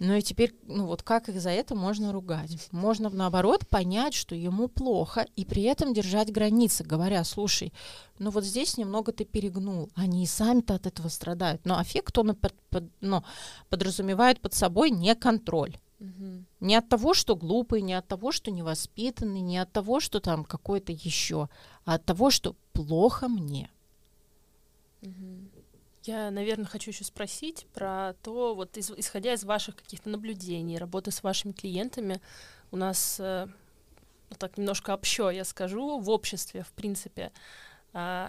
Ну 0.00 0.14
и 0.14 0.22
теперь, 0.22 0.54
ну 0.66 0.86
вот 0.86 1.02
как 1.02 1.28
их 1.28 1.40
за 1.40 1.50
это 1.50 1.76
можно 1.76 2.12
ругать? 2.12 2.68
Можно, 2.72 3.10
наоборот, 3.10 3.66
понять, 3.68 4.14
что 4.14 4.34
ему 4.34 4.68
плохо, 4.68 5.26
и 5.36 5.44
при 5.44 5.62
этом 5.62 5.94
держать 5.94 6.32
границы, 6.32 6.82
говоря, 6.82 7.22
слушай, 7.22 7.72
ну 8.18 8.30
вот 8.30 8.44
здесь 8.44 8.76
немного 8.76 9.12
ты 9.12 9.24
перегнул. 9.24 9.90
Они 9.94 10.24
и 10.24 10.26
сами-то 10.26 10.74
от 10.74 10.86
этого 10.86 11.08
страдают. 11.08 11.64
Но 11.64 11.78
аффект, 11.78 12.18
он 12.18 12.34
под, 12.34 12.54
под, 12.70 12.84
ну, 13.00 13.22
подразумевает 13.68 14.40
под 14.40 14.52
собой 14.52 14.90
не 14.90 15.14
контроль. 15.14 15.78
Угу. 16.00 16.44
Не 16.60 16.74
от 16.76 16.88
того, 16.88 17.14
что 17.14 17.36
глупый, 17.36 17.80
не 17.80 17.94
от 17.94 18.08
того, 18.08 18.32
что 18.32 18.50
невоспитанный, 18.50 19.40
не 19.40 19.58
от 19.58 19.72
того, 19.72 20.00
что 20.00 20.18
там 20.18 20.44
какой-то 20.44 20.90
еще, 20.90 21.48
а 21.84 21.94
от 21.94 22.04
того, 22.04 22.30
что 22.30 22.56
плохо 22.72 23.28
мне. 23.28 23.70
Угу. 25.02 25.43
Я, 26.04 26.30
наверное, 26.30 26.66
хочу 26.66 26.90
еще 26.90 27.04
спросить 27.04 27.66
про 27.72 28.12
то, 28.22 28.54
вот 28.54 28.76
из, 28.76 28.90
исходя 28.90 29.32
из 29.32 29.44
ваших 29.44 29.76
каких-то 29.76 30.10
наблюдений, 30.10 30.76
работы 30.76 31.10
с 31.10 31.22
вашими 31.22 31.52
клиентами, 31.52 32.20
у 32.70 32.76
нас, 32.76 33.16
э, 33.18 33.46
ну, 34.28 34.36
так 34.36 34.58
немножко 34.58 34.92
общо 34.92 35.30
я 35.30 35.44
скажу, 35.44 35.98
в 35.98 36.10
обществе, 36.10 36.62
в 36.62 36.72
принципе, 36.72 37.32
э, 37.94 38.28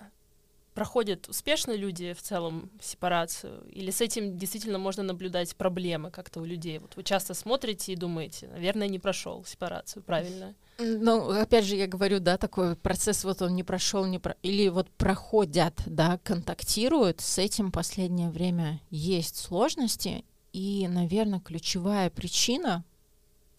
проходят 0.75 1.27
успешно 1.27 1.71
люди 1.71 2.13
в 2.13 2.21
целом 2.21 2.69
сепарацию? 2.79 3.63
Или 3.71 3.89
с 3.89 4.01
этим 4.01 4.37
действительно 4.37 4.77
можно 4.77 5.01
наблюдать 5.01 5.55
проблемы 5.55 6.11
как-то 6.11 6.41
у 6.41 6.45
людей? 6.45 6.77
Вот 6.77 6.95
вы 6.95 7.03
часто 7.03 7.33
смотрите 7.33 7.93
и 7.93 7.95
думаете, 7.95 8.47
наверное, 8.47 8.87
не 8.87 8.99
прошел 8.99 9.43
сепарацию, 9.45 10.03
правильно? 10.03 10.53
Ну, 10.77 11.29
опять 11.29 11.65
же, 11.65 11.77
я 11.77 11.87
говорю, 11.87 12.19
да, 12.19 12.37
такой 12.37 12.75
процесс, 12.75 13.23
вот 13.23 13.41
он 13.41 13.55
не 13.55 13.63
прошел, 13.63 14.05
не 14.05 14.19
про... 14.19 14.35
или 14.43 14.67
вот 14.67 14.89
проходят, 14.91 15.73
да, 15.85 16.19
контактируют, 16.23 17.21
с 17.21 17.37
этим 17.37 17.71
последнее 17.71 18.29
время 18.29 18.81
есть 18.89 19.37
сложности, 19.37 20.25
и, 20.51 20.87
наверное, 20.89 21.39
ключевая 21.39 22.09
причина, 22.09 22.83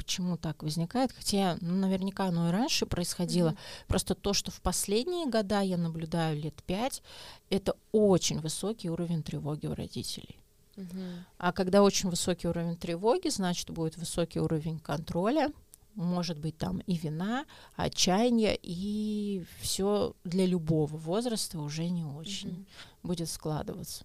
почему 0.07 0.37
так 0.37 0.63
возникает, 0.63 1.11
хотя 1.13 1.59
ну, 1.61 1.75
наверняка 1.75 2.27
оно 2.27 2.49
и 2.49 2.53
раньше 2.53 2.87
происходило, 2.87 3.51
mm-hmm. 3.51 3.87
просто 3.89 4.15
то, 4.15 4.33
что 4.33 4.53
в 4.53 4.61
последние 4.61 5.27
года 5.27 5.61
я 5.61 5.77
наблюдаю 5.77 6.41
лет 6.41 6.55
пять, 6.65 7.03
это 7.51 7.75
очень 7.91 8.39
высокий 8.39 8.89
уровень 8.89 9.25
тревоги 9.25 9.67
у 9.67 9.75
родителей. 9.75 10.39
Mm-hmm. 10.77 11.15
А 11.39 11.53
когда 11.53 11.83
очень 11.83 12.09
высокий 12.09 12.47
уровень 12.47 12.77
тревоги, 12.77 13.29
значит, 13.29 13.71
будет 13.71 13.97
высокий 13.97 14.39
уровень 14.39 14.79
контроля, 14.79 15.53
может 15.97 16.39
быть 16.39 16.57
там 16.57 16.79
и 16.87 16.97
вина, 16.97 17.45
отчаяние, 17.75 18.57
и 18.63 19.45
все 19.61 20.15
для 20.23 20.47
любого 20.47 20.97
возраста 20.97 21.59
уже 21.59 21.89
не 21.89 22.05
очень 22.05 22.51
mm-hmm. 22.51 22.67
будет 23.03 23.29
складываться. 23.29 24.05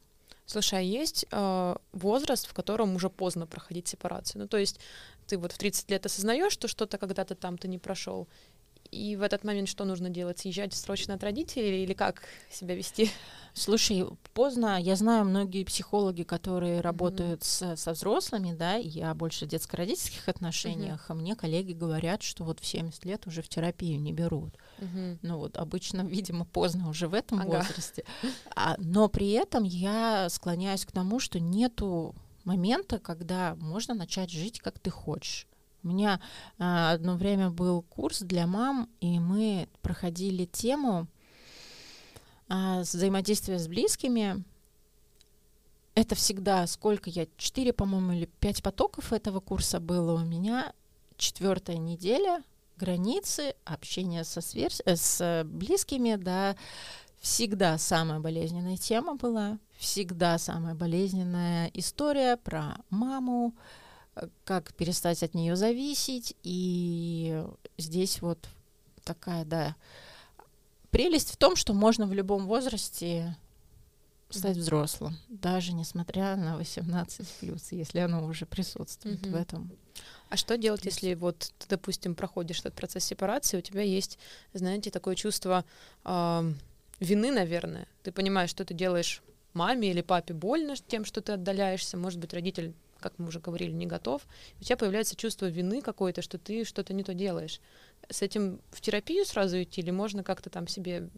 Слушай, 0.51 0.79
а 0.79 0.81
есть 0.81 1.25
э, 1.31 1.75
возраст, 1.93 2.45
в 2.45 2.53
котором 2.53 2.95
уже 2.95 3.09
поздно 3.09 3.47
проходить 3.47 3.87
сепарацию? 3.87 4.41
Ну, 4.41 4.47
то 4.49 4.57
есть 4.57 4.81
ты 5.25 5.37
вот 5.37 5.53
в 5.53 5.57
30 5.57 5.89
лет 5.91 6.05
осознаешь, 6.05 6.51
что 6.51 6.67
что-то 6.67 6.97
когда-то 6.97 7.35
там 7.35 7.57
ты 7.57 7.69
не 7.69 7.77
прошел, 7.77 8.27
и 8.91 9.15
в 9.15 9.21
этот 9.21 9.43
момент 9.43 9.69
что 9.69 9.85
нужно 9.85 10.09
делать? 10.09 10.39
Съезжать 10.39 10.73
срочно 10.73 11.13
от 11.13 11.23
родителей 11.23 11.83
или 11.83 11.93
как 11.93 12.23
себя 12.49 12.75
вести? 12.75 13.09
Слушай, 13.53 14.05
поздно. 14.33 14.79
Я 14.81 14.95
знаю 14.95 15.25
многие 15.25 15.63
психологи, 15.63 16.23
которые 16.23 16.81
работают 16.81 17.41
mm-hmm. 17.41 17.75
с, 17.75 17.81
со 17.81 17.91
взрослыми, 17.91 18.53
да, 18.53 18.75
я 18.75 19.13
больше 19.13 19.45
в 19.45 19.49
детско-родительских 19.49 20.27
отношениях, 20.29 21.01
mm-hmm. 21.01 21.11
а 21.11 21.13
мне 21.13 21.35
коллеги 21.35 21.73
говорят, 21.73 22.21
что 22.21 22.43
вот 22.43 22.59
в 22.59 22.65
70 22.65 23.03
лет 23.05 23.27
уже 23.27 23.41
в 23.41 23.49
терапию 23.49 23.99
не 23.99 24.13
берут. 24.13 24.53
Mm-hmm. 24.79 25.19
Ну 25.21 25.37
вот 25.37 25.57
обычно, 25.57 26.01
видимо, 26.07 26.45
поздно 26.45 26.89
уже 26.89 27.07
в 27.07 27.13
этом 27.13 27.41
ага. 27.41 27.57
возрасте. 27.57 28.05
А, 28.55 28.75
но 28.77 29.09
при 29.09 29.31
этом 29.31 29.63
я 29.63 30.27
склоняюсь 30.29 30.85
к 30.85 30.91
тому, 30.91 31.19
что 31.19 31.39
нету 31.39 32.15
момента, 32.43 32.99
когда 32.99 33.55
можно 33.55 33.93
начать 33.93 34.31
жить, 34.31 34.59
как 34.59 34.79
ты 34.79 34.89
хочешь. 34.89 35.47
У 35.83 35.87
меня 35.87 36.19
а, 36.59 36.91
одно 36.91 37.15
время 37.15 37.49
был 37.49 37.81
курс 37.81 38.19
для 38.19 38.45
мам, 38.45 38.89
и 38.99 39.19
мы 39.19 39.67
проходили 39.81 40.45
тему 40.45 41.07
а, 42.47 42.81
взаимодействия 42.81 43.57
с 43.57 43.67
близкими. 43.67 44.43
Это 45.95 46.15
всегда 46.15 46.67
сколько 46.67 47.09
я, 47.09 47.27
четыре, 47.37 47.73
по-моему, 47.73 48.13
или 48.13 48.25
пять 48.25 48.61
потоков 48.61 49.11
этого 49.11 49.39
курса 49.39 49.79
было 49.79 50.21
у 50.21 50.25
меня. 50.25 50.73
Четвертая 51.17 51.77
неделя, 51.77 52.43
границы, 52.77 53.55
общение 53.65 54.23
со 54.23 54.41
сверх... 54.41 54.75
Э, 54.85 54.95
с 54.95 55.43
близкими, 55.45 56.15
да, 56.15 56.55
всегда 57.19 57.77
самая 57.77 58.19
болезненная 58.19 58.77
тема 58.77 59.15
была, 59.15 59.59
всегда 59.77 60.37
самая 60.37 60.75
болезненная 60.75 61.69
история 61.73 62.37
про 62.37 62.77
маму, 62.89 63.53
э, 63.55 63.90
как 64.43 64.73
перестать 64.73 65.23
от 65.23 65.33
нее 65.33 65.55
зависеть. 65.55 66.35
И 66.43 67.43
здесь 67.77 68.21
вот 68.21 68.39
такая, 69.03 69.45
да, 69.45 69.75
прелесть 70.89 71.31
в 71.31 71.37
том, 71.37 71.55
что 71.55 71.73
можно 71.73 72.05
в 72.05 72.13
любом 72.13 72.45
возрасте 72.45 73.35
стать 74.29 74.57
взрослым, 74.57 75.17
даже 75.27 75.73
несмотря 75.73 76.35
на 76.35 76.57
18 76.57 77.27
плюс, 77.39 77.71
если 77.71 77.99
оно 77.99 78.25
уже 78.25 78.45
присутствует 78.45 79.21
mm-hmm. 79.21 79.31
в 79.31 79.35
этом. 79.35 79.71
А 80.29 80.37
что 80.37 80.57
делать, 80.57 80.85
если 80.85 81.13
вот 81.13 81.51
ты, 81.59 81.67
допустим, 81.67 82.15
проходишь 82.15 82.59
этот 82.59 82.73
процесс 82.73 83.03
сепарации, 83.03 83.57
у 83.57 83.61
тебя 83.61 83.81
есть, 83.81 84.17
знаете, 84.53 84.89
такое 84.89 85.15
чувство 85.15 85.65
э, 86.05 86.53
вины, 87.01 87.31
наверное. 87.31 87.87
Ты 88.03 88.13
понимаешь, 88.13 88.49
что 88.49 88.63
ты 88.63 88.73
делаешь 88.73 89.21
маме 89.53 89.91
или 89.91 90.01
папе 90.01 90.33
больно 90.33 90.75
тем, 90.87 91.03
что 91.03 91.21
ты 91.21 91.33
отдаляешься. 91.33 91.97
Может 91.97 92.19
быть, 92.19 92.33
родитель, 92.33 92.73
как 93.01 93.13
мы 93.17 93.27
уже 93.27 93.39
говорили, 93.39 93.71
не 93.71 93.85
готов. 93.85 94.21
У 94.59 94.63
тебя 94.63 94.77
появляется 94.77 95.15
чувство 95.15 95.47
вины 95.47 95.81
какое-то, 95.81 96.21
что 96.21 96.37
ты 96.37 96.63
что-то 96.63 96.93
не 96.93 97.03
то 97.03 97.13
делаешь. 97.13 97.59
С 98.09 98.21
этим 98.21 98.61
в 98.71 98.81
терапию 98.81 99.25
сразу 99.25 99.61
идти 99.61 99.81
или 99.81 99.91
можно 99.91 100.23
как-то 100.23 100.49
там 100.49 100.67
себе 100.67 101.09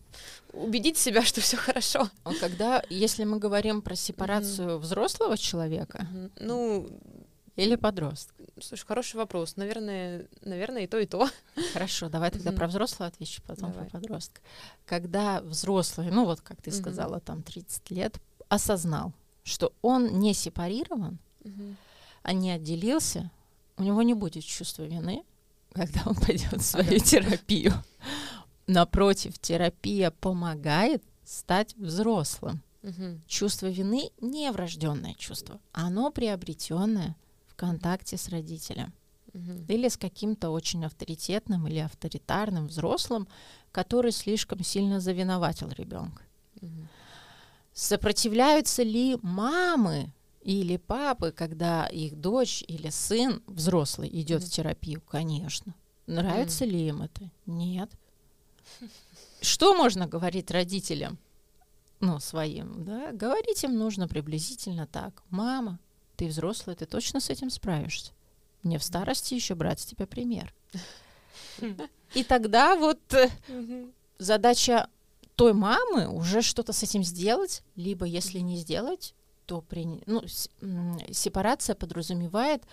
убедить 0.51 0.97
себя, 0.97 1.23
что 1.23 1.41
все 1.41 1.57
хорошо? 1.57 2.09
А 2.23 2.33
когда, 2.33 2.83
если 2.89 3.23
мы 3.23 3.37
говорим 3.37 3.81
про 3.81 3.95
сепарацию 3.95 4.69
mm-hmm. 4.69 4.79
взрослого 4.79 5.37
человека, 5.37 6.07
mm-hmm. 6.11 6.31
ну 6.39 6.89
или 7.55 7.75
подростка? 7.75 8.33
Слушай, 8.59 8.85
хороший 8.85 9.15
вопрос. 9.17 9.57
Наверное, 9.57 10.27
наверное, 10.41 10.83
и 10.83 10.87
то, 10.87 10.97
и 10.97 11.05
то. 11.05 11.29
Хорошо, 11.73 12.09
давай 12.09 12.31
тогда 12.31 12.51
про 12.51 12.67
взрослого 12.67 13.07
отвечу, 13.07 13.41
потом 13.45 13.71
давай. 13.71 13.89
про 13.89 13.99
подростка. 13.99 14.41
Когда 14.85 15.41
взрослый, 15.41 16.09
ну 16.09 16.25
вот 16.25 16.41
как 16.41 16.61
ты 16.61 16.71
сказала, 16.71 17.19
там 17.19 17.43
30 17.43 17.91
лет, 17.91 18.19
осознал, 18.49 19.13
что 19.43 19.73
он 19.81 20.19
не 20.19 20.33
сепарирован, 20.33 21.19
а 22.23 22.33
не 22.33 22.51
отделился, 22.51 23.31
у 23.77 23.83
него 23.83 24.01
не 24.01 24.13
будет 24.13 24.43
чувства 24.43 24.83
вины, 24.83 25.23
когда 25.73 26.03
он 26.05 26.15
пойдет 26.15 26.53
в 26.53 26.61
свою 26.61 26.99
терапию. 26.99 27.73
Напротив, 28.67 29.39
терапия 29.39 30.11
помогает 30.11 31.03
стать 31.25 31.75
взрослым. 31.75 32.61
Угу. 32.83 33.21
Чувство 33.27 33.67
вины 33.67 34.11
не 34.19 34.51
врожденное 34.51 35.13
чувство, 35.13 35.59
оно 35.71 36.11
приобретенное 36.11 37.15
в 37.47 37.55
контакте 37.55 38.17
с 38.17 38.27
родителем 38.27 38.93
угу. 39.33 39.65
или 39.69 39.87
с 39.87 39.97
каким-то 39.97 40.49
очень 40.49 40.83
авторитетным 40.85 41.65
или 41.67 41.79
авторитарным 41.79 42.67
взрослым, 42.67 43.27
который 43.71 44.11
слишком 44.11 44.63
сильно 44.63 44.99
завиноватил 44.99 45.69
ребенка. 45.69 46.23
Угу. 46.61 46.87
Сопротивляются 47.73 48.83
ли 48.83 49.17
мамы 49.21 50.11
или 50.43 50.77
папы, 50.77 51.31
когда 51.31 51.87
их 51.87 52.19
дочь 52.19 52.63
или 52.67 52.89
сын 52.89 53.41
взрослый 53.47 54.09
идет 54.09 54.41
mm 54.41 54.45
в 54.45 54.49
терапию? 54.51 55.01
Конечно. 55.01 55.73
Нравится 56.05 56.65
mm 56.65 56.67
ли 56.67 56.87
им 56.87 57.01
это? 57.01 57.31
Нет. 57.45 57.89
Что 59.41 59.75
можно 59.75 60.07
говорить 60.07 60.51
родителям? 60.51 61.17
Ну, 61.99 62.19
своим, 62.19 62.83
да? 62.83 63.11
Говорить 63.13 63.63
им 63.63 63.77
нужно 63.77 64.07
приблизительно 64.07 64.85
так. 64.87 65.23
Мама, 65.29 65.79
ты 66.17 66.27
взрослая, 66.27 66.75
ты 66.75 66.85
точно 66.85 67.19
с 67.19 67.29
этим 67.29 67.49
справишься. 67.49 68.11
Мне 68.61 68.77
в 68.77 68.83
старости 68.83 69.33
еще 69.33 69.55
брать 69.55 69.79
с 69.79 69.85
тебя 69.85 70.05
пример. 70.05 70.53
И 72.13 72.23
тогда 72.23 72.75
вот 72.75 72.99
э, 73.13 73.29
задача 74.17 74.87
той 75.35 75.53
мамы 75.53 76.07
уже 76.07 76.41
что-то 76.41 76.73
с 76.73 76.83
этим 76.83 77.03
сделать, 77.03 77.63
либо 77.75 78.05
если 78.05 78.39
не 78.39 78.57
сделать, 78.57 79.13
то 79.45 79.61
при... 79.61 80.01
ну, 80.05 80.23
сепарация 81.11 81.75
подразумевает 81.75 82.63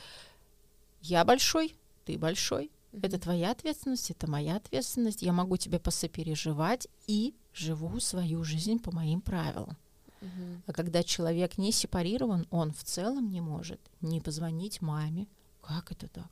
я 1.03 1.25
большой, 1.25 1.75
ты 2.05 2.19
большой, 2.19 2.71
это 2.93 3.19
твоя 3.19 3.53
ответственность, 3.53 4.11
это 4.11 4.29
моя 4.29 4.57
ответственность, 4.57 5.23
я 5.23 5.33
могу 5.33 5.57
тебе 5.57 5.79
посопереживать 5.79 6.89
и 7.07 7.35
живу 7.53 8.01
свою 8.01 8.45
жизнь 8.45 8.79
по 8.79 8.93
моим 8.93 9.21
правилам. 9.21 9.77
Угу. 10.21 10.63
А 10.67 10.73
когда 10.73 11.03
человек 11.03 11.57
не 11.57 11.73
сепарирован, 11.73 12.47
он 12.51 12.73
в 12.73 12.85
целом 12.85 13.31
не 13.31 13.41
может 13.41 13.81
не 14.01 14.21
позвонить 14.21 14.83
маме. 14.83 15.27
Как 15.63 15.93
это 15.93 16.09
так? 16.09 16.29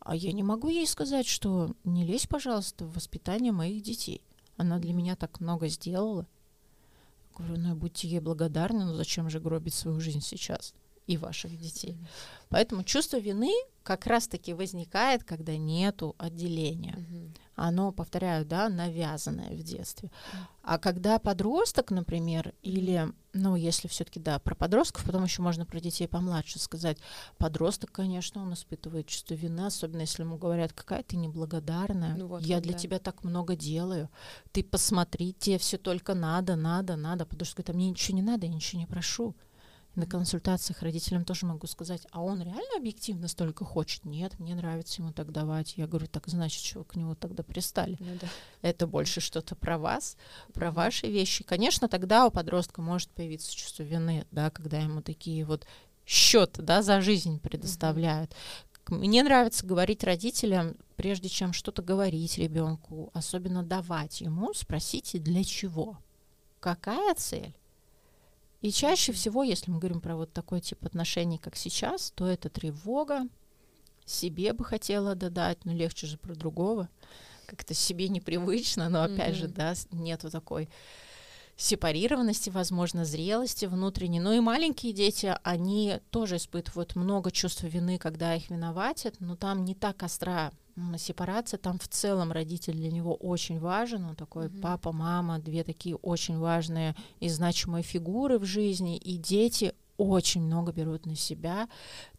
А 0.00 0.16
я 0.16 0.32
не 0.32 0.42
могу 0.42 0.68
ей 0.68 0.86
сказать, 0.86 1.26
что 1.26 1.74
не 1.84 2.04
лезь, 2.04 2.26
пожалуйста, 2.26 2.86
в 2.86 2.94
воспитание 2.94 3.52
моих 3.52 3.82
детей. 3.82 4.24
Она 4.56 4.78
для 4.78 4.92
меня 4.94 5.14
так 5.14 5.40
много 5.40 5.68
сделала. 5.68 6.26
Говорю, 7.34 7.56
ну 7.58 7.74
будьте 7.74 8.08
ей 8.08 8.20
благодарны, 8.20 8.84
но 8.84 8.94
зачем 8.94 9.30
же 9.30 9.40
гробить 9.40 9.74
свою 9.74 10.00
жизнь 10.00 10.20
сейчас 10.20 10.74
и 11.10 11.16
ваших 11.16 11.58
детей? 11.58 11.98
Поэтому 12.50 12.84
чувство 12.84 13.18
вины 13.18 13.52
как 13.82 14.06
раз-таки 14.06 14.54
возникает, 14.54 15.24
когда 15.24 15.56
нету 15.56 16.14
отделения. 16.18 16.96
Оно, 17.56 17.92
повторяю, 17.92 18.46
да, 18.46 18.68
навязанное 18.68 19.50
в 19.50 19.62
детстве. 19.62 20.10
А 20.62 20.78
когда 20.78 21.18
подросток, 21.18 21.90
например, 21.90 22.54
или, 22.62 23.12
ну, 23.34 23.56
если 23.56 23.86
все-таки, 23.88 24.18
да, 24.20 24.38
про 24.38 24.54
подростков, 24.54 25.04
потом 25.04 25.24
еще 25.24 25.42
можно 25.42 25.66
про 25.66 25.80
детей 25.80 26.08
помладше 26.08 26.58
сказать, 26.58 26.96
подросток, 27.36 27.92
конечно, 27.92 28.42
он 28.42 28.54
испытывает 28.54 29.08
чувство 29.08 29.34
вины, 29.34 29.66
особенно 29.66 30.02
если 30.02 30.22
ему 30.22 30.38
говорят, 30.38 30.72
какая 30.72 31.02
ты 31.02 31.16
неблагодарная, 31.16 32.16
ну, 32.16 32.28
вот, 32.28 32.42
я 32.42 32.56
вот, 32.56 32.64
для 32.64 32.72
да. 32.72 32.78
тебя 32.78 32.98
так 32.98 33.24
много 33.24 33.56
делаю, 33.56 34.08
ты 34.52 34.64
посмотри, 34.64 35.34
тебе 35.34 35.58
все 35.58 35.76
только 35.76 36.14
надо, 36.14 36.56
надо, 36.56 36.96
надо, 36.96 37.26
подросток 37.26 37.58
говорит, 37.58 37.70
а 37.70 37.72
мне 37.74 37.90
ничего 37.90 38.16
не 38.16 38.22
надо, 38.22 38.46
я 38.46 38.52
ничего 38.52 38.80
не 38.80 38.86
прошу 38.86 39.34
на 39.94 40.06
консультациях 40.06 40.82
родителям 40.82 41.24
тоже 41.24 41.46
могу 41.46 41.66
сказать, 41.66 42.06
а 42.10 42.22
он 42.22 42.40
реально 42.42 42.76
объективно 42.76 43.28
столько 43.28 43.64
хочет? 43.64 44.04
Нет, 44.04 44.38
мне 44.38 44.54
нравится 44.54 45.02
ему 45.02 45.12
так 45.12 45.32
давать. 45.32 45.74
Я 45.76 45.86
говорю, 45.86 46.06
так 46.06 46.28
значит, 46.28 46.62
что 46.62 46.84
к 46.84 46.96
нему 46.96 47.14
тогда 47.14 47.42
пристали? 47.42 47.96
Ну, 47.98 48.16
да. 48.20 48.28
Это 48.62 48.86
больше 48.86 49.20
что-то 49.20 49.56
про 49.56 49.78
вас, 49.78 50.16
про 50.52 50.70
ваши 50.70 51.06
вещи. 51.08 51.44
Конечно, 51.44 51.88
тогда 51.88 52.26
у 52.26 52.30
подростка 52.30 52.82
может 52.82 53.10
появиться 53.10 53.54
чувство 53.54 53.82
вины, 53.82 54.26
да, 54.30 54.50
когда 54.50 54.78
ему 54.78 55.02
такие 55.02 55.44
вот 55.44 55.66
счет, 56.06 56.56
да, 56.58 56.82
за 56.82 57.00
жизнь 57.00 57.40
предоставляют. 57.40 58.34
Мне 58.88 59.22
нравится 59.22 59.64
говорить 59.64 60.02
родителям, 60.02 60.76
прежде 60.96 61.28
чем 61.28 61.52
что-то 61.52 61.82
говорить 61.82 62.38
ребенку, 62.38 63.10
особенно 63.14 63.62
давать 63.62 64.20
ему, 64.20 64.52
спросите, 64.54 65.18
для 65.18 65.44
чего? 65.44 65.98
Какая 66.58 67.14
цель? 67.14 67.54
И 68.60 68.70
чаще 68.72 69.12
всего, 69.12 69.42
если 69.42 69.70
мы 69.70 69.78
говорим 69.78 70.00
про 70.00 70.16
вот 70.16 70.32
такой 70.32 70.60
тип 70.60 70.84
отношений, 70.84 71.38
как 71.38 71.56
сейчас, 71.56 72.10
то 72.10 72.26
это 72.26 72.50
тревога, 72.50 73.26
себе 74.04 74.52
бы 74.52 74.64
хотела 74.64 75.14
додать, 75.14 75.64
но 75.64 75.72
легче 75.72 76.06
же 76.06 76.18
про 76.18 76.34
другого. 76.34 76.88
Как-то 77.46 77.74
себе 77.74 78.08
непривычно, 78.08 78.88
но 78.88 79.02
опять 79.02 79.34
mm-hmm. 79.34 79.38
же, 79.38 79.48
да, 79.48 79.74
нету 79.92 80.30
такой 80.30 80.68
сепарированности, 81.56 82.48
возможно, 82.48 83.04
зрелости 83.04 83.66
внутренней. 83.66 84.20
Ну 84.20 84.32
и 84.32 84.40
маленькие 84.40 84.92
дети, 84.92 85.36
они 85.42 86.00
тоже 86.10 86.36
испытывают 86.36 86.96
много 86.96 87.30
чувств 87.30 87.62
вины, 87.64 87.98
когда 87.98 88.34
их 88.34 88.50
виноватят, 88.50 89.16
но 89.20 89.36
там 89.36 89.64
не 89.64 89.74
так 89.74 90.02
остра 90.02 90.52
сепарация, 90.96 91.58
там 91.58 91.78
в 91.78 91.88
целом 91.88 92.32
родитель 92.32 92.74
для 92.74 92.90
него 92.90 93.14
очень 93.14 93.58
важен, 93.58 94.04
он 94.04 94.16
такой 94.16 94.46
mm-hmm. 94.46 94.60
папа, 94.60 94.92
мама, 94.92 95.38
две 95.38 95.64
такие 95.64 95.96
очень 95.96 96.38
важные 96.38 96.94
и 97.20 97.28
значимые 97.28 97.82
фигуры 97.82 98.38
в 98.38 98.44
жизни, 98.44 98.96
и 98.96 99.16
дети 99.16 99.74
очень 100.00 100.40
много 100.40 100.72
берут 100.72 101.04
на 101.04 101.14
себя. 101.14 101.68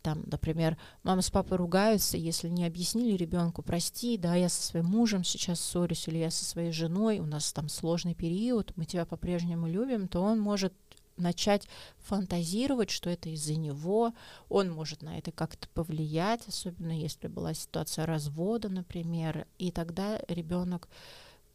Там, 0.03 0.23
например, 0.27 0.77
мама 1.03 1.21
с 1.21 1.31
папой 1.31 1.57
ругаются, 1.57 2.15
если 2.15 2.47
не 2.47 2.65
объяснили 2.65 3.15
ребенку, 3.15 3.63
прости, 3.63 4.17
да, 4.17 4.35
я 4.35 4.49
со 4.49 4.61
своим 4.61 4.85
мужем 4.85 5.23
сейчас 5.23 5.59
ссорюсь, 5.59 6.07
или 6.07 6.19
я 6.19 6.29
со 6.29 6.45
своей 6.45 6.71
женой, 6.71 7.19
у 7.19 7.25
нас 7.25 7.51
там 7.51 7.69
сложный 7.69 8.13
период, 8.13 8.71
мы 8.75 8.85
тебя 8.85 9.05
по-прежнему 9.05 9.67
любим, 9.67 10.07
то 10.07 10.21
он 10.21 10.39
может 10.39 10.73
начать 11.21 11.67
фантазировать, 11.99 12.89
что 12.89 13.09
это 13.09 13.29
из-за 13.29 13.55
него, 13.55 14.13
он 14.49 14.71
может 14.71 15.01
на 15.01 15.17
это 15.17 15.31
как-то 15.31 15.67
повлиять, 15.69 16.47
особенно 16.47 16.91
если 16.91 17.27
была 17.27 17.53
ситуация 17.53 18.05
развода, 18.05 18.69
например, 18.69 19.47
и 19.57 19.71
тогда 19.71 20.19
ребенок 20.27 20.87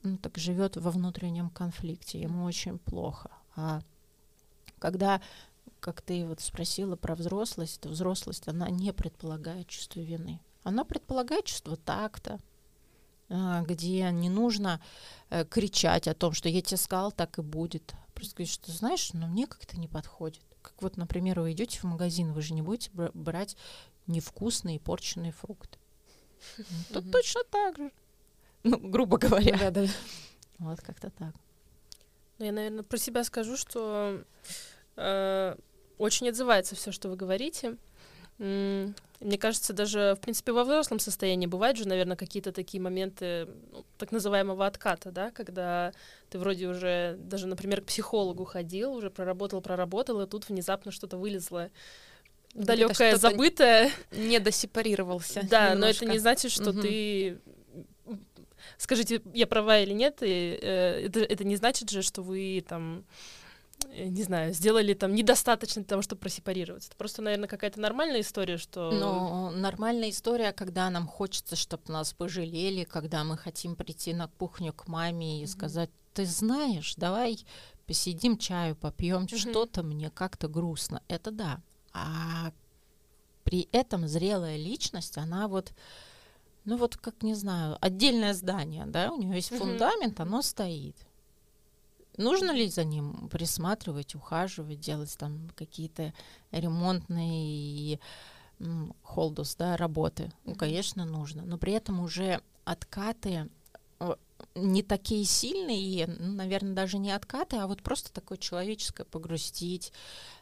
ну, 0.02 0.16
так 0.18 0.38
живет 0.38 0.76
во 0.76 0.90
внутреннем 0.90 1.50
конфликте, 1.50 2.20
ему 2.20 2.44
очень 2.44 2.78
плохо. 2.78 3.30
А 3.56 3.80
когда, 4.78 5.20
как 5.80 6.00
ты 6.00 6.26
вот 6.26 6.40
спросила 6.40 6.96
про 6.96 7.14
взрослость, 7.14 7.80
то 7.80 7.88
взрослость, 7.88 8.48
она 8.48 8.70
не 8.70 8.92
предполагает 8.92 9.68
чувство 9.68 10.00
вины. 10.00 10.40
Оно 10.62 10.84
предполагает 10.84 11.44
чувство 11.44 11.76
такта, 11.76 12.34
а, 12.34 12.40
где 13.28 14.10
не 14.10 14.28
нужно 14.28 14.80
э, 15.30 15.44
кричать 15.44 16.06
о 16.08 16.14
том, 16.14 16.32
что 16.32 16.48
я 16.48 16.62
тебе 16.62 16.76
сказал, 16.76 17.12
так 17.12 17.38
и 17.38 17.42
будет. 17.42 17.94
Просто 18.14 18.36
говорить, 18.36 18.52
что 18.52 18.70
знаешь, 18.72 19.12
но 19.12 19.26
мне 19.26 19.46
как-то 19.46 19.78
не 19.78 19.88
подходит. 19.88 20.42
Как 20.62 20.80
вот, 20.80 20.96
например, 20.96 21.40
вы 21.40 21.52
идете 21.52 21.78
в 21.80 21.84
магазин, 21.84 22.32
вы 22.32 22.42
же 22.42 22.54
не 22.54 22.62
будете 22.62 22.90
брать 23.14 23.56
невкусные 24.06 24.80
порченные 24.80 25.32
фрукты. 25.32 25.78
Тут 26.92 27.10
точно 27.10 27.42
так 27.50 27.76
же. 27.76 27.90
Ну, 28.62 28.78
грубо 28.78 29.18
говоря. 29.18 29.56
Да, 29.58 29.70
да. 29.70 29.86
Вот 30.58 30.80
как-то 30.80 31.10
так. 31.10 31.34
Ну, 32.38 32.46
я, 32.46 32.52
наверное, 32.52 32.82
про 32.82 32.96
себя 32.96 33.24
скажу, 33.24 33.56
что 33.58 34.24
э, 34.96 35.56
очень 35.98 36.28
отзывается 36.28 36.74
все, 36.74 36.92
что 36.92 37.08
вы 37.08 37.16
говорите. 37.16 37.76
Мне 38.38 39.38
кажется, 39.38 39.72
даже, 39.72 40.14
в 40.18 40.20
принципе, 40.20 40.52
во 40.52 40.64
взрослом 40.64 40.98
состоянии 40.98 41.46
бывают 41.46 41.78
же, 41.78 41.88
наверное, 41.88 42.16
какие-то 42.16 42.52
такие 42.52 42.82
моменты 42.82 43.48
ну, 43.72 43.84
так 43.96 44.12
называемого 44.12 44.66
отката, 44.66 45.10
да, 45.10 45.30
когда 45.30 45.92
ты 46.28 46.38
вроде 46.38 46.68
уже 46.68 47.16
даже, 47.18 47.46
например, 47.46 47.80
к 47.80 47.86
психологу 47.86 48.44
ходил, 48.44 48.92
уже 48.92 49.10
проработал, 49.10 49.62
проработал, 49.62 50.20
и 50.20 50.26
тут 50.26 50.48
внезапно 50.50 50.92
что-то 50.92 51.16
вылезло 51.16 51.70
далекое, 52.52 53.16
забытое. 53.16 53.90
Не 54.10 54.38
досепарировался. 54.38 55.42
Да, 55.48 55.70
немножко. 55.70 56.04
но 56.04 56.08
это 56.08 56.14
не 56.14 56.18
значит, 56.18 56.52
что 56.52 56.70
угу. 56.70 56.82
ты 56.82 57.38
скажите, 58.78 59.22
я 59.32 59.46
права 59.46 59.78
или 59.78 59.92
нет, 59.92 60.18
и, 60.20 60.58
э, 60.60 61.06
это, 61.06 61.20
это 61.20 61.44
не 61.44 61.56
значит 61.56 61.90
же, 61.90 62.02
что 62.02 62.22
вы 62.22 62.64
там 62.66 63.04
не 63.96 64.22
знаю, 64.22 64.52
сделали 64.52 64.94
там 64.94 65.14
недостаточно 65.14 65.82
для 65.82 65.88
того, 65.88 66.02
чтобы 66.02 66.20
просепарироваться. 66.20 66.88
Это 66.88 66.96
просто, 66.96 67.22
наверное, 67.22 67.48
какая-то 67.48 67.80
нормальная 67.80 68.20
история, 68.20 68.58
что... 68.58 68.90
Ну, 68.90 69.50
нормальная 69.50 70.10
история, 70.10 70.52
когда 70.52 70.90
нам 70.90 71.06
хочется, 71.06 71.56
чтобы 71.56 71.84
нас 71.92 72.12
пожалели, 72.12 72.84
когда 72.84 73.24
мы 73.24 73.36
хотим 73.36 73.76
прийти 73.76 74.12
на 74.12 74.28
кухню 74.28 74.72
к 74.72 74.88
маме 74.88 75.40
и 75.40 75.44
mm-hmm. 75.44 75.48
сказать, 75.48 75.90
ты 76.14 76.24
знаешь, 76.26 76.94
давай 76.96 77.44
посидим, 77.86 78.38
чаю 78.38 78.76
попьем, 78.76 79.24
mm-hmm. 79.24 79.50
что-то 79.50 79.82
мне 79.82 80.10
как-то 80.10 80.48
грустно. 80.48 81.02
Это 81.08 81.30
да. 81.30 81.60
А 81.92 82.52
при 83.44 83.68
этом 83.72 84.08
зрелая 84.08 84.56
личность, 84.56 85.16
она 85.18 85.48
вот 85.48 85.72
ну 86.64 86.76
вот 86.76 86.96
как, 86.96 87.22
не 87.22 87.34
знаю, 87.34 87.78
отдельное 87.80 88.34
здание, 88.34 88.86
да, 88.86 89.12
у 89.12 89.16
него 89.16 89.34
есть 89.34 89.56
фундамент, 89.56 90.18
оно 90.18 90.42
стоит. 90.42 90.96
Нужно 92.16 92.50
ли 92.50 92.68
за 92.68 92.84
ним 92.84 93.28
присматривать, 93.28 94.14
ухаживать, 94.14 94.80
делать 94.80 95.16
там 95.18 95.50
какие-то 95.54 96.12
ремонтные 96.50 98.00
холдус, 99.02 99.54
да, 99.56 99.76
работы? 99.76 100.32
Ну, 100.44 100.54
конечно, 100.54 101.04
нужно. 101.04 101.42
Но 101.44 101.58
при 101.58 101.74
этом 101.74 102.00
уже 102.00 102.40
откаты 102.64 103.48
не 104.54 104.82
такие 104.82 105.24
сильные, 105.24 106.06
ну, 106.06 106.32
наверное, 106.32 106.74
даже 106.74 106.98
не 106.98 107.10
откаты, 107.10 107.56
а 107.56 107.66
вот 107.66 107.82
просто 107.82 108.12
такое 108.12 108.38
человеческое 108.38 109.04
погрустить 109.04 109.92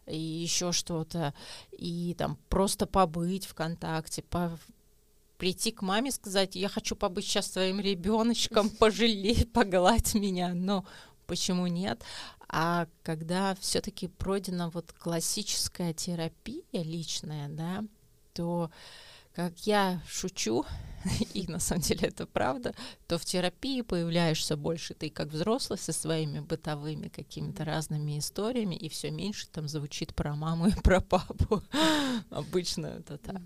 и 0.06 0.18
еще 0.18 0.72
что-то, 0.72 1.34
и 1.72 2.14
там 2.18 2.38
просто 2.48 2.86
побыть 2.86 3.46
в 3.46 3.54
контакте, 3.54 4.22
по, 4.22 4.58
прийти 5.38 5.72
к 5.72 5.82
маме, 5.82 6.10
сказать, 6.10 6.56
я 6.56 6.68
хочу 6.68 6.96
побыть 6.96 7.24
сейчас 7.24 7.50
своим 7.50 7.80
ребеночком, 7.80 8.70
пожалей, 8.78 9.46
погладь 9.46 10.14
меня, 10.14 10.54
но 10.54 10.84
почему 11.26 11.66
нет? 11.66 12.02
А 12.48 12.86
когда 13.02 13.54
все-таки 13.56 14.08
пройдена 14.08 14.70
вот 14.70 14.92
классическая 14.92 15.92
терапия 15.92 16.62
личная, 16.72 17.48
да, 17.48 17.84
то 18.32 18.70
как 19.34 19.66
я 19.66 20.00
шучу, 20.08 20.64
и 21.34 21.46
на 21.48 21.58
самом 21.58 21.82
деле 21.82 22.08
это 22.08 22.26
правда, 22.26 22.74
то 23.08 23.18
в 23.18 23.24
терапии 23.24 23.82
появляешься 23.82 24.56
больше 24.56 24.94
ты 24.94 25.10
как 25.10 25.28
взрослый 25.28 25.78
со 25.78 25.92
своими 25.92 26.40
бытовыми 26.40 27.08
какими-то 27.08 27.64
разными 27.64 28.18
историями, 28.18 28.76
и 28.76 28.88
все 28.88 29.10
меньше 29.10 29.48
там 29.48 29.68
звучит 29.68 30.14
про 30.14 30.34
маму 30.34 30.66
и 30.68 30.80
про 30.82 31.00
папу. 31.00 31.62
Обычно 32.30 32.86
это 32.86 33.18
так. 33.18 33.42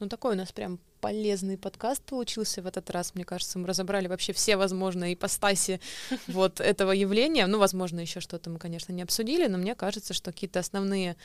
Ну, 0.00 0.08
такой 0.08 0.34
у 0.34 0.36
нас 0.36 0.50
прям 0.50 0.80
полезный 1.02 1.58
подкаст 1.58 2.00
получился 2.04 2.62
в 2.62 2.66
этот 2.66 2.88
раз. 2.88 3.14
Мне 3.14 3.24
кажется, 3.24 3.58
мы 3.58 3.66
разобрали 3.66 4.06
вообще 4.06 4.32
все 4.32 4.56
возможные 4.56 5.14
ипостаси 5.14 5.80
вот 6.28 6.60
этого 6.60 6.92
явления. 6.92 7.46
Ну, 7.48 7.58
возможно, 7.58 7.98
еще 7.98 8.20
что-то 8.20 8.48
мы, 8.50 8.60
конечно, 8.60 8.92
не 8.92 9.02
обсудили, 9.02 9.48
но 9.48 9.58
мне 9.58 9.74
кажется, 9.74 10.14
что 10.14 10.30
какие-то 10.30 10.60
основные 10.60 11.16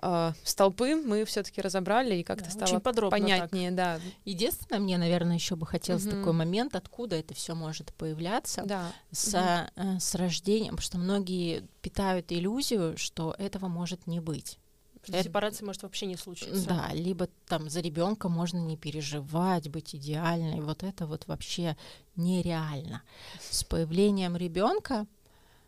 э, 0.00 0.32
столпы 0.42 0.96
мы 0.96 1.26
все-таки 1.26 1.60
разобрали 1.60 2.16
и 2.16 2.22
как-то 2.22 2.46
да, 2.46 2.66
стало 2.66 3.10
понятнее. 3.10 3.68
Так. 3.68 3.76
Да. 3.76 4.00
Единственное, 4.24 4.80
мне, 4.80 4.96
наверное, 4.96 5.34
еще 5.34 5.54
бы 5.54 5.66
хотелось 5.66 6.06
угу. 6.06 6.16
такой 6.16 6.32
момент, 6.32 6.74
откуда 6.74 7.16
это 7.16 7.34
все 7.34 7.54
может 7.54 7.92
появляться 7.92 8.62
да. 8.64 8.90
с, 9.12 9.34
угу. 9.34 9.70
э, 9.76 10.00
с 10.00 10.14
рождением, 10.14 10.76
потому 10.76 10.86
что 10.86 10.98
многие 10.98 11.68
питают 11.82 12.32
иллюзию, 12.32 12.96
что 12.96 13.34
этого 13.38 13.68
может 13.68 14.06
не 14.06 14.20
быть. 14.20 14.58
Что 15.06 15.18
это, 15.18 15.24
сепарация 15.24 15.64
может 15.64 15.82
вообще 15.84 16.06
не 16.06 16.16
случиться. 16.16 16.66
Да, 16.66 16.90
либо 16.92 17.28
там 17.46 17.70
за 17.70 17.80
ребенка 17.80 18.28
можно 18.28 18.58
не 18.58 18.76
переживать, 18.76 19.68
быть 19.68 19.94
идеальной. 19.94 20.60
Вот 20.60 20.82
это 20.82 21.06
вот 21.06 21.26
вообще 21.26 21.76
нереально. 22.16 23.02
С 23.40 23.62
появлением 23.62 24.36
ребенка, 24.36 25.06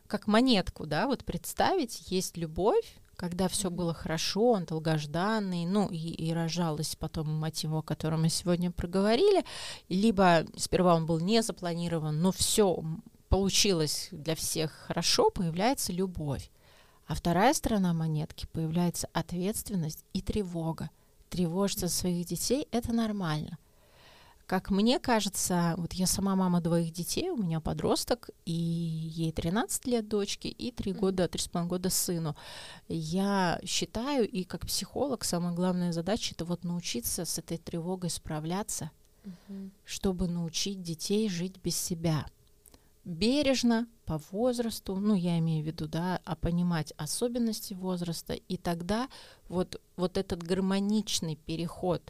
как 0.09 0.27
монетку, 0.27 0.87
да, 0.87 1.07
вот 1.07 1.25
представить, 1.25 2.11
есть 2.11 2.37
любовь, 2.37 2.97
когда 3.15 3.49
все 3.49 3.71
было 3.71 3.95
хорошо, 3.95 4.53
он 4.53 4.65
долгожданный, 4.65 5.67
ну 5.67 5.89
и, 5.89 5.97
и 5.97 6.33
рожалась 6.33 6.97
потом 6.97 7.29
мать 7.29 7.63
его, 7.65 7.79
о 7.79 7.83
котором 7.83 8.23
мы 8.23 8.29
сегодня 8.29 8.71
проговорили, 8.71 9.45
либо 9.89 10.47
сперва 10.57 10.95
он 10.95 11.07
был 11.07 11.21
не 11.21 11.43
запланирован, 11.43 12.21
но 12.21 12.33
все 12.33 12.83
получилось 13.29 14.09
для 14.13 14.35
всех 14.35 14.73
хорошо, 14.73 15.31
появляется 15.31 15.93
любовь. 15.93 16.51
А 17.09 17.15
вторая 17.15 17.55
сторона 17.55 17.95
монетки 17.95 18.47
появляется 18.53 19.09
ответственность 19.15 20.05
и 20.13 20.21
тревога. 20.21 20.91
Тревожиться 21.31 21.89
за 21.89 21.95
своих 21.95 22.27
детей— 22.27 22.69
это 22.71 22.93
нормально. 22.93 23.59
Как 24.45 24.71
мне 24.71 24.99
кажется, 24.99 25.75
вот 25.79 25.95
я 25.95 26.07
сама 26.07 26.37
мама 26.37 26.61
двоих 26.61 26.93
детей, 26.93 27.31
у 27.31 27.37
меня 27.37 27.61
подросток, 27.61 28.29
и 28.45 28.53
ей 28.53 29.33
13 29.33 29.87
лет 29.87 30.07
дочке, 30.07 30.51
и 30.51 30.71
3 30.71 30.93
года, 30.93 31.25
3,5 31.25 31.67
года 31.67 31.89
сыну. 31.89 32.37
Я 32.89 33.59
считаю, 33.65 34.29
и 34.29 34.45
как 34.45 34.67
психолог, 34.67 35.25
самая 35.25 35.55
главная 35.55 35.93
задача— 35.93 36.35
это 36.37 36.45
вот 36.45 36.63
научиться 36.63 37.25
с 37.25 37.39
этой 37.39 37.57
тревогой 37.57 38.11
справляться, 38.11 38.91
mm-hmm. 39.25 39.71
чтобы 39.87 40.29
научить 40.29 40.83
детей 40.83 41.31
жить 41.31 41.57
без 41.63 41.77
себя— 41.77 42.27
бережно 43.09 43.89
по 44.05 44.21
возрасту, 44.31 44.97
ну, 44.97 45.15
я 45.15 45.39
имею 45.39 45.65
в 45.65 45.67
виду, 45.67 45.89
да, 45.89 46.21
а 46.25 46.37
понимать 46.37 46.93
особенности 46.97 47.75
возраста, 47.75 48.35
и 48.35 48.57
тогда 48.57 49.09
вот, 49.49 49.81
вот 49.97 50.17
этот 50.17 50.43
гармоничный 50.43 51.37
переход 51.37 52.03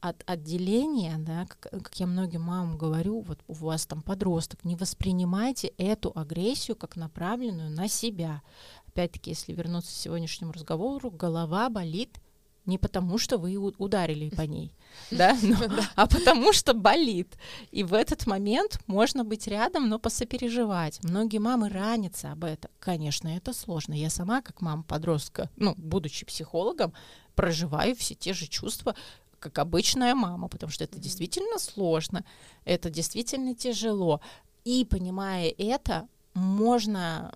от 0.00 0.22
отделения, 0.26 1.16
да, 1.18 1.46
как, 1.46 1.70
как 1.70 2.00
я 2.00 2.06
многим 2.06 2.42
мамам 2.42 2.78
говорю, 2.78 3.20
вот 3.20 3.40
у 3.48 3.52
вас 3.52 3.86
там 3.86 4.02
подросток, 4.02 4.64
не 4.64 4.76
воспринимайте 4.76 5.68
эту 5.76 6.10
агрессию 6.14 6.76
как 6.76 6.96
направленную 6.96 7.70
на 7.70 7.86
себя. 7.86 8.42
Опять-таки, 8.88 9.30
если 9.30 9.52
вернуться 9.52 9.92
к 9.92 9.96
сегодняшнему 9.96 10.52
разговору, 10.52 11.10
голова 11.10 11.68
болит– 11.68 12.18
не 12.70 12.78
потому, 12.78 13.18
что 13.18 13.36
вы 13.36 13.56
ударили 13.56 14.30
по 14.30 14.42
ней, 14.54 14.72
да, 15.10 15.36
но, 15.42 15.56
а 15.96 16.06
потому 16.06 16.52
что 16.52 16.72
болит. 16.72 17.36
И 17.70 17.82
в 17.82 17.92
этот 17.92 18.26
момент 18.26 18.80
можно 18.86 19.24
быть 19.24 19.46
рядом, 19.46 19.88
но 19.88 19.98
посопереживать. 19.98 21.02
Многие 21.02 21.38
мамы 21.38 21.68
ранятся 21.68 22.32
об 22.32 22.44
этом. 22.44 22.70
Конечно, 22.78 23.28
это 23.28 23.52
сложно. 23.52 23.94
Я 23.94 24.08
сама, 24.08 24.40
как 24.40 24.62
мама 24.62 24.82
подростка, 24.82 25.50
ну, 25.56 25.74
будучи 25.76 26.24
психологом, 26.24 26.94
проживаю 27.34 27.94
все 27.96 28.14
те 28.14 28.32
же 28.32 28.46
чувства, 28.46 28.94
как 29.38 29.58
обычная 29.58 30.14
мама, 30.14 30.48
потому 30.48 30.70
что 30.70 30.84
это 30.84 30.98
действительно 30.98 31.58
сложно, 31.58 32.24
это 32.64 32.90
действительно 32.90 33.54
тяжело. 33.54 34.20
И 34.64 34.84
понимая 34.84 35.52
это, 35.58 36.06
можно 36.34 37.32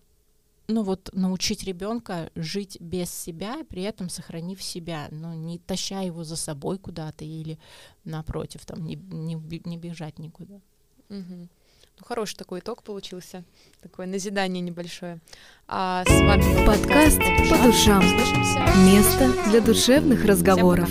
ну 0.67 0.83
вот 0.83 1.11
научить 1.13 1.65
ребенка 1.65 2.31
жить 2.35 2.79
без 2.81 3.11
себя, 3.11 3.65
при 3.69 3.83
этом 3.83 4.09
сохранив 4.09 4.63
себя, 4.63 5.09
но 5.11 5.35
не 5.35 5.59
таща 5.59 6.01
его 6.01 6.25
за 6.25 6.37
собой 6.37 6.79
куда-то 6.79 7.25
или 7.25 7.59
напротив, 8.05 8.65
там 8.65 8.85
не, 8.85 8.97
не, 8.97 9.37
не 9.65 9.77
бежать 9.77 10.19
никуда. 10.19 10.61
Угу. 11.11 11.49
Ну, 11.97 12.05
хороший 12.05 12.37
такой 12.37 12.61
итог 12.61 12.83
получился, 12.83 13.45
такое 13.81 14.07
назидание 14.07 14.61
небольшое. 14.61 15.21
А 15.69 16.05
с 16.05 16.21
вами 16.21 16.67
подкаст 16.67 17.21
по 17.51 17.57
душам. 17.63 18.03
Место 18.85 19.33
для 19.51 19.61
душевных 19.61 20.25
разговоров. 20.25 20.91